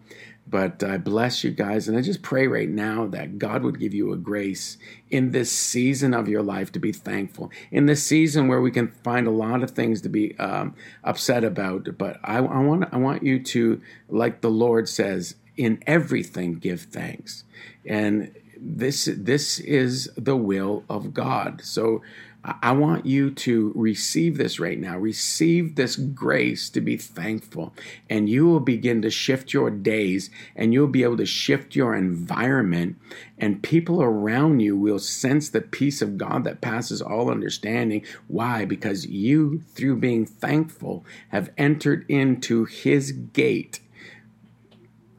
But 0.50 0.84
I 0.84 0.98
bless 0.98 1.44
you 1.44 1.52
guys, 1.52 1.88
and 1.88 1.96
I 1.96 2.02
just 2.02 2.24
pray 2.24 2.48
right 2.48 2.70
now 2.70 3.06
that 3.08 3.38
God 3.38 3.62
would 3.62 3.80
give 3.80 3.94
you 3.94 4.12
a 4.12 4.18
grace 4.18 4.78
in 5.12 5.30
this 5.30 5.52
season 5.52 6.14
of 6.16 6.28
your 6.28 6.42
life 6.42 6.72
to 6.72 6.80
be 6.80 6.92
thankful. 6.92 7.52
In 7.70 7.86
this 7.86 8.04
season 8.04 8.48
where 8.48 8.60
we 8.60 8.72
can 8.72 8.88
find 9.04 9.28
a 9.28 9.32
lot 9.32 9.62
of 9.62 9.72
things 9.72 10.02
to 10.02 10.10
be 10.10 10.36
um, 10.40 10.74
upset 11.04 11.44
about, 11.44 12.00
but 12.00 12.20
I, 12.24 12.38
I 12.38 12.60
want 12.60 12.92
I 12.92 12.98
want 12.98 13.22
you 13.22 13.44
to, 13.44 13.80
like 14.08 14.42
the 14.42 14.50
Lord 14.50 14.90
says, 14.90 15.36
in 15.56 15.84
everything 15.86 16.56
give 16.56 16.82
thanks. 16.84 17.44
And 17.86 18.32
this 18.62 19.10
this 19.12 19.60
is 19.60 20.10
the 20.18 20.36
will 20.36 20.84
of 20.90 21.14
God. 21.14 21.62
So 21.64 22.02
I 22.42 22.72
want 22.72 23.06
you 23.06 23.32
to 23.32 23.74
receive 23.76 24.38
this 24.38 24.62
right 24.62 24.80
now. 24.80 24.98
Receive 24.98 25.76
this 25.76 25.98
grace 25.98 26.70
to 26.70 26.80
be 26.80 26.96
thankful, 26.96 27.74
and 28.10 28.30
you 28.30 28.46
will 28.46 28.62
begin 28.62 29.02
to 29.02 29.10
shift 29.10 29.52
your 29.52 29.70
days 29.70 30.30
and 30.56 30.74
you'll 30.74 30.88
be 30.88 31.04
able 31.04 31.18
to 31.18 31.26
shift 31.26 31.76
your 31.76 31.94
environment, 31.94 32.96
and 33.38 33.62
people 33.62 34.02
around 34.02 34.62
you 34.62 34.78
will 34.78 35.00
sense 35.00 35.50
the 35.50 35.60
peace 35.60 36.02
of 36.02 36.18
God 36.18 36.46
that 36.46 36.62
passes 36.62 37.02
all 37.02 37.30
understanding. 37.30 38.06
Why? 38.28 38.64
Because 38.64 39.06
you, 39.06 39.60
through 39.74 39.98
being 39.98 40.26
thankful, 40.26 41.04
have 41.30 41.52
entered 41.58 42.06
into 42.08 42.64
His 42.64 43.12
gate. 43.12 43.82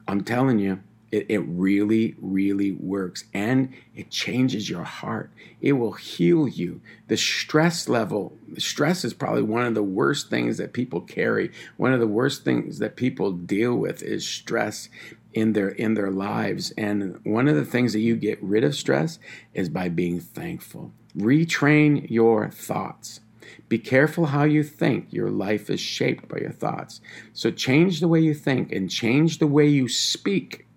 I'm 0.07 0.23
telling 0.23 0.57
you, 0.57 0.81
it, 1.11 1.25
it 1.29 1.39
really, 1.39 2.15
really 2.19 2.71
works 2.71 3.25
and 3.33 3.73
it 3.95 4.09
changes 4.09 4.69
your 4.69 4.83
heart. 4.83 5.31
It 5.59 5.73
will 5.73 5.93
heal 5.93 6.47
you. 6.47 6.81
The 7.07 7.17
stress 7.17 7.89
level, 7.89 8.37
stress 8.57 9.03
is 9.03 9.13
probably 9.13 9.43
one 9.43 9.65
of 9.65 9.75
the 9.75 9.83
worst 9.83 10.29
things 10.29 10.57
that 10.57 10.73
people 10.73 11.01
carry. 11.01 11.51
One 11.77 11.93
of 11.93 11.99
the 11.99 12.07
worst 12.07 12.43
things 12.43 12.79
that 12.79 12.95
people 12.95 13.31
deal 13.33 13.75
with 13.75 14.01
is 14.01 14.25
stress 14.25 14.89
in 15.33 15.53
their 15.53 15.69
in 15.69 15.93
their 15.93 16.11
lives. 16.11 16.71
And 16.77 17.19
one 17.23 17.47
of 17.47 17.55
the 17.55 17.65
things 17.65 17.93
that 17.93 17.99
you 17.99 18.15
get 18.15 18.41
rid 18.41 18.63
of 18.63 18.75
stress 18.75 19.19
is 19.53 19.69
by 19.69 19.89
being 19.89 20.19
thankful. 20.19 20.93
Retrain 21.17 22.09
your 22.09 22.49
thoughts. 22.49 23.19
Be 23.67 23.79
careful 23.79 24.27
how 24.27 24.43
you 24.43 24.63
think. 24.63 25.11
Your 25.11 25.29
life 25.29 25.69
is 25.69 25.79
shaped 25.79 26.27
by 26.29 26.37
your 26.37 26.51
thoughts. 26.51 27.01
So 27.33 27.51
change 27.51 27.99
the 27.99 28.07
way 28.07 28.21
you 28.21 28.33
think 28.33 28.71
and 28.71 28.89
change 28.89 29.39
the 29.39 29.47
way 29.47 29.67
you 29.67 29.89
speak 29.89 30.67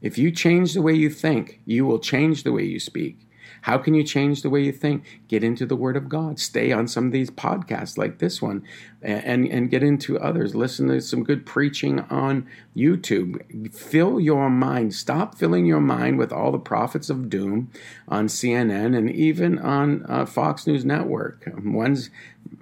if 0.00 0.18
you 0.18 0.30
change 0.30 0.74
the 0.74 0.82
way 0.82 0.94
you 0.94 1.10
think, 1.10 1.60
you 1.64 1.84
will 1.86 1.98
change 1.98 2.42
the 2.42 2.52
way 2.52 2.64
you 2.64 2.80
speak. 2.80 3.18
How 3.62 3.76
can 3.78 3.94
you 3.94 4.02
change 4.02 4.42
the 4.42 4.50
way 4.50 4.62
you 4.62 4.72
think? 4.72 5.04
Get 5.28 5.44
into 5.44 5.66
the 5.66 5.76
Word 5.76 5.96
of 5.96 6.08
God. 6.08 6.38
Stay 6.38 6.72
on 6.72 6.88
some 6.88 7.06
of 7.06 7.12
these 7.12 7.30
podcasts 7.30 7.98
like 7.98 8.18
this 8.18 8.40
one 8.40 8.62
and, 9.02 9.46
and 9.48 9.70
get 9.70 9.82
into 9.82 10.18
others. 10.18 10.54
Listen 10.54 10.88
to 10.88 11.00
some 11.00 11.24
good 11.24 11.46
preaching 11.46 12.00
on 12.10 12.46
YouTube. 12.76 13.74
Fill 13.74 14.20
your 14.20 14.50
mind. 14.50 14.94
Stop 14.94 15.36
filling 15.36 15.66
your 15.66 15.80
mind 15.80 16.18
with 16.18 16.32
all 16.32 16.52
the 16.52 16.58
prophets 16.58 17.08
of 17.08 17.30
doom 17.30 17.70
on 18.08 18.26
CNN 18.26 18.96
and 18.96 19.10
even 19.10 19.58
on 19.58 20.04
uh, 20.08 20.26
Fox 20.26 20.66
News 20.66 20.84
Network. 20.84 21.44
One's 21.64 22.10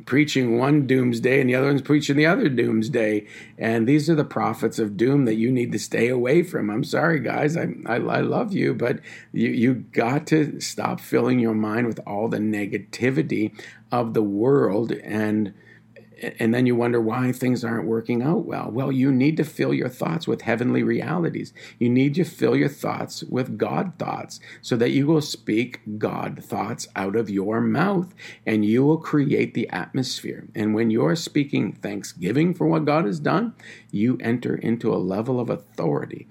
preaching 0.07 0.59
one 0.59 0.87
doomsday 0.87 1.41
and 1.41 1.51
the 1.51 1.55
other 1.55 1.67
one's 1.67 1.83
preaching 1.83 2.17
the 2.17 2.27
other 2.27 2.49
doomsday. 2.49 3.27
And 3.59 3.87
these 3.87 4.09
are 4.09 4.15
the 4.15 4.25
prophets 4.25 4.79
of 4.79 4.97
doom 4.97 5.25
that 5.25 5.35
you 5.35 5.51
need 5.51 5.73
to 5.73 5.79
stay 5.79 6.09
away 6.09 6.43
from. 6.43 6.71
I'm 6.71 6.85
sorry, 6.85 7.21
guys. 7.21 7.57
I, 7.57 7.69
I, 7.87 7.97
I 7.97 8.21
love 8.21 8.53
you, 8.53 8.75
but 8.75 9.01
you, 9.33 9.49
you 9.51 9.75
got 9.75 10.27
to 10.29 10.61
stop 10.61 11.01
filling 11.01 11.41
your 11.41 11.55
mind 11.55 11.87
with 11.87 12.01
all 12.07 12.29
the 12.29 12.39
negativity 12.39 13.53
of 13.91 14.15
the 14.15 14.23
world 14.23 14.93
and 14.93 15.53
and 16.39 16.55
then 16.55 16.67
you 16.67 16.75
wonder 16.75 17.01
why 17.01 17.33
things 17.33 17.65
aren't 17.65 17.87
working 17.87 18.23
out 18.23 18.45
well. 18.45 18.71
Well, 18.71 18.91
you 18.91 19.13
need 19.13 19.37
to 19.37 19.45
fill 19.45 19.73
your 19.73 19.89
thoughts 19.89 20.27
with 20.27 20.43
heavenly 20.43 20.83
realities. 20.83 21.53
You 21.79 21.89
need 21.89 22.15
to 22.17 22.25
fill 22.25 22.57
your 22.57 22.69
thoughts 22.69 23.23
with 23.25 23.59
God 23.59 23.93
thoughts 23.99 24.41
so 24.61 24.77
that 24.77 24.91
you 24.91 25.07
will 25.07 25.21
speak 25.21 25.81
God 25.99 26.43
thoughts 26.43 26.89
out 26.97 27.17
of 27.17 27.31
your 27.31 27.61
mouth 27.61 28.15
and 28.47 28.65
you 28.65 28.85
will 28.85 28.99
create 28.99 29.55
the 29.55 29.69
atmosphere. 29.69 30.49
And 30.55 30.75
when 30.75 30.91
you're 30.91 31.17
speaking 31.17 31.73
thanksgiving 31.73 32.55
for 32.55 32.67
what 32.67 32.85
God 32.85 33.05
has 33.05 33.21
done, 33.21 33.55
you 33.91 34.19
enter 34.21 34.57
into 34.57 34.93
a 34.93 34.97
level 34.97 35.41
of 35.41 35.51
authority. 35.51 36.27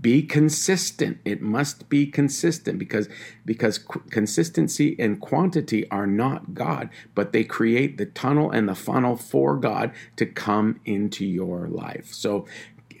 Be 0.00 0.22
consistent. 0.22 1.18
It 1.24 1.40
must 1.40 1.88
be 1.88 2.06
consistent 2.06 2.78
because 2.78 3.08
because 3.44 3.78
consistency 4.10 4.94
and 4.98 5.20
quantity 5.20 5.90
are 5.90 6.06
not 6.06 6.54
God, 6.54 6.90
but 7.14 7.32
they 7.32 7.44
create 7.44 7.96
the 7.96 8.06
tunnel 8.06 8.50
and 8.50 8.68
the 8.68 8.74
funnel 8.74 9.16
for 9.30 9.56
God 9.56 9.92
to 10.16 10.26
come 10.26 10.80
into 10.84 11.24
your 11.24 11.68
life. 11.68 12.12
So 12.12 12.46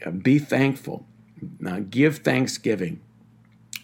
uh, 0.06 0.10
be 0.10 0.38
thankful. 0.38 1.06
Uh, 1.66 1.80
give 1.88 2.18
thanksgiving. 2.18 3.00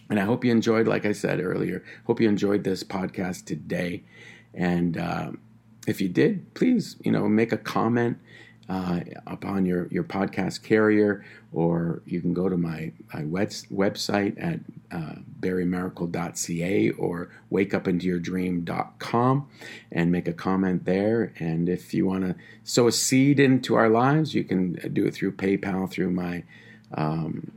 And 0.08 0.20
I 0.20 0.24
hope 0.24 0.44
you 0.44 0.52
enjoyed, 0.52 0.86
like 0.86 1.04
I 1.04 1.12
said 1.12 1.40
earlier, 1.40 1.82
hope 2.06 2.20
you 2.20 2.28
enjoyed 2.28 2.62
this 2.64 2.84
podcast 2.84 3.44
today. 3.44 4.04
And 4.54 4.96
uh, 4.96 5.32
if 5.86 6.00
you 6.00 6.08
did, 6.08 6.54
please, 6.54 6.96
you 7.02 7.10
know, 7.10 7.28
make 7.28 7.52
a 7.52 7.56
comment 7.56 8.18
uh, 8.68 9.00
upon 9.26 9.64
your, 9.64 9.86
your 9.88 10.02
podcast 10.04 10.62
carrier, 10.62 11.24
or 11.52 12.02
you 12.04 12.20
can 12.20 12.34
go 12.34 12.48
to 12.48 12.56
my, 12.56 12.92
my 13.14 13.22
web, 13.24 13.50
website 13.72 14.36
at 14.42 14.58
uh, 14.90 15.14
barrymaracle.ca 15.40 16.90
or 16.90 17.30
wakeupintoyourdream.com 17.52 19.48
and 19.92 20.10
make 20.12 20.26
a 20.26 20.32
comment 20.32 20.84
there. 20.84 21.32
And 21.38 21.68
if 21.68 21.94
you 21.94 22.06
want 22.06 22.24
to 22.24 22.34
sow 22.64 22.88
a 22.88 22.92
seed 22.92 23.38
into 23.38 23.76
our 23.76 23.88
lives, 23.88 24.34
you 24.34 24.42
can 24.42 24.72
do 24.92 25.06
it 25.06 25.14
through 25.14 25.32
PayPal 25.32 25.88
through 25.88 26.10
my 26.10 26.42
um, 26.94 27.52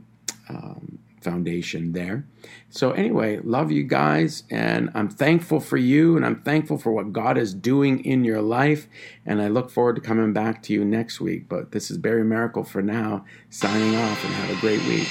um, 0.48 0.99
foundation 1.22 1.92
there. 1.92 2.26
So, 2.68 2.92
anyway, 2.92 3.38
love 3.42 3.70
you 3.70 3.84
guys, 3.84 4.44
and 4.50 4.90
I'm 4.94 5.08
thankful 5.08 5.60
for 5.60 5.76
you, 5.76 6.16
and 6.16 6.24
I'm 6.24 6.42
thankful 6.42 6.78
for 6.78 6.92
what 6.92 7.12
God 7.12 7.36
is 7.36 7.54
doing 7.54 8.04
in 8.04 8.24
your 8.24 8.40
life. 8.40 8.86
And 9.26 9.42
I 9.42 9.48
look 9.48 9.70
forward 9.70 9.96
to 9.96 10.02
coming 10.02 10.32
back 10.32 10.62
to 10.64 10.72
you 10.72 10.84
next 10.84 11.20
week. 11.20 11.48
But 11.48 11.72
this 11.72 11.90
is 11.90 11.98
Barry 11.98 12.22
Maracle 12.22 12.66
for 12.66 12.82
now, 12.82 13.24
signing 13.48 13.96
off, 13.96 14.24
and 14.24 14.34
have 14.34 14.56
a 14.56 14.60
great 14.60 14.82
week. 14.84 15.08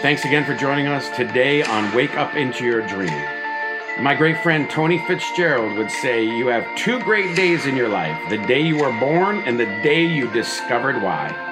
Thanks 0.00 0.24
again 0.24 0.44
for 0.44 0.54
joining 0.54 0.86
us 0.86 1.08
today 1.16 1.62
on 1.62 1.94
Wake 1.94 2.16
Up 2.16 2.34
Into 2.34 2.64
Your 2.64 2.86
Dream. 2.86 3.24
My 4.00 4.14
great 4.14 4.40
friend 4.44 4.70
Tony 4.70 5.04
Fitzgerald 5.06 5.76
would 5.76 5.90
say, 5.90 6.24
You 6.24 6.46
have 6.46 6.76
two 6.76 7.00
great 7.00 7.34
days 7.34 7.66
in 7.66 7.74
your 7.74 7.88
life 7.88 8.16
the 8.30 8.38
day 8.38 8.60
you 8.60 8.78
were 8.78 8.92
born 9.00 9.38
and 9.40 9.58
the 9.58 9.66
day 9.82 10.04
you 10.04 10.30
discovered 10.30 11.02
why 11.02 11.47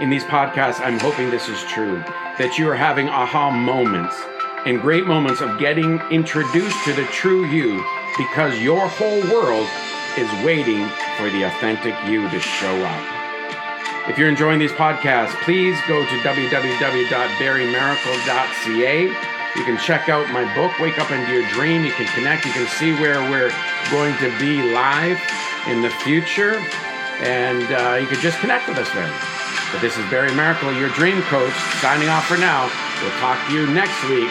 in 0.00 0.08
these 0.08 0.24
podcasts, 0.24 0.80
I'm 0.80 0.98
hoping 0.98 1.28
this 1.30 1.48
is 1.48 1.62
true, 1.64 2.02
that 2.38 2.56
you 2.56 2.70
are 2.70 2.74
having 2.74 3.10
aha 3.10 3.50
moments 3.50 4.16
and 4.64 4.80
great 4.80 5.06
moments 5.06 5.42
of 5.42 5.58
getting 5.58 6.00
introduced 6.10 6.82
to 6.84 6.94
the 6.94 7.04
true 7.06 7.44
you 7.44 7.84
because 8.16 8.58
your 8.60 8.88
whole 8.88 9.20
world 9.28 9.68
is 10.16 10.30
waiting 10.44 10.88
for 11.16 11.28
the 11.30 11.42
authentic 11.44 11.94
you 12.08 12.28
to 12.30 12.40
show 12.40 12.82
up. 12.82 13.04
If 14.08 14.16
you're 14.16 14.28
enjoying 14.28 14.58
these 14.58 14.72
podcasts, 14.72 15.34
please 15.44 15.78
go 15.86 16.02
to 16.02 16.16
www.barrymaracle.ca. 16.24 19.02
You 19.56 19.64
can 19.64 19.78
check 19.78 20.08
out 20.08 20.30
my 20.30 20.54
book, 20.54 20.78
Wake 20.80 20.98
Up 20.98 21.10
Into 21.10 21.30
Your 21.30 21.46
Dream. 21.50 21.84
You 21.84 21.92
can 21.92 22.06
connect. 22.14 22.46
You 22.46 22.52
can 22.52 22.66
see 22.66 22.94
where 22.94 23.20
we're 23.30 23.52
going 23.90 24.16
to 24.18 24.30
be 24.38 24.62
live 24.72 25.20
in 25.68 25.82
the 25.82 25.90
future. 25.90 26.54
And 27.20 27.70
uh, 27.70 27.98
you 28.00 28.06
can 28.06 28.18
just 28.20 28.38
connect 28.38 28.66
with 28.66 28.78
us 28.78 28.90
there. 28.92 29.12
But 29.72 29.80
this 29.80 29.96
is 29.96 30.04
Barry 30.10 30.30
Maracle, 30.30 30.76
your 30.78 30.88
dream 30.90 31.22
coach, 31.22 31.54
signing 31.80 32.08
off 32.08 32.26
for 32.26 32.36
now. 32.36 32.70
We'll 33.02 33.18
talk 33.20 33.46
to 33.48 33.54
you 33.54 33.66
next 33.68 34.02
week 34.08 34.30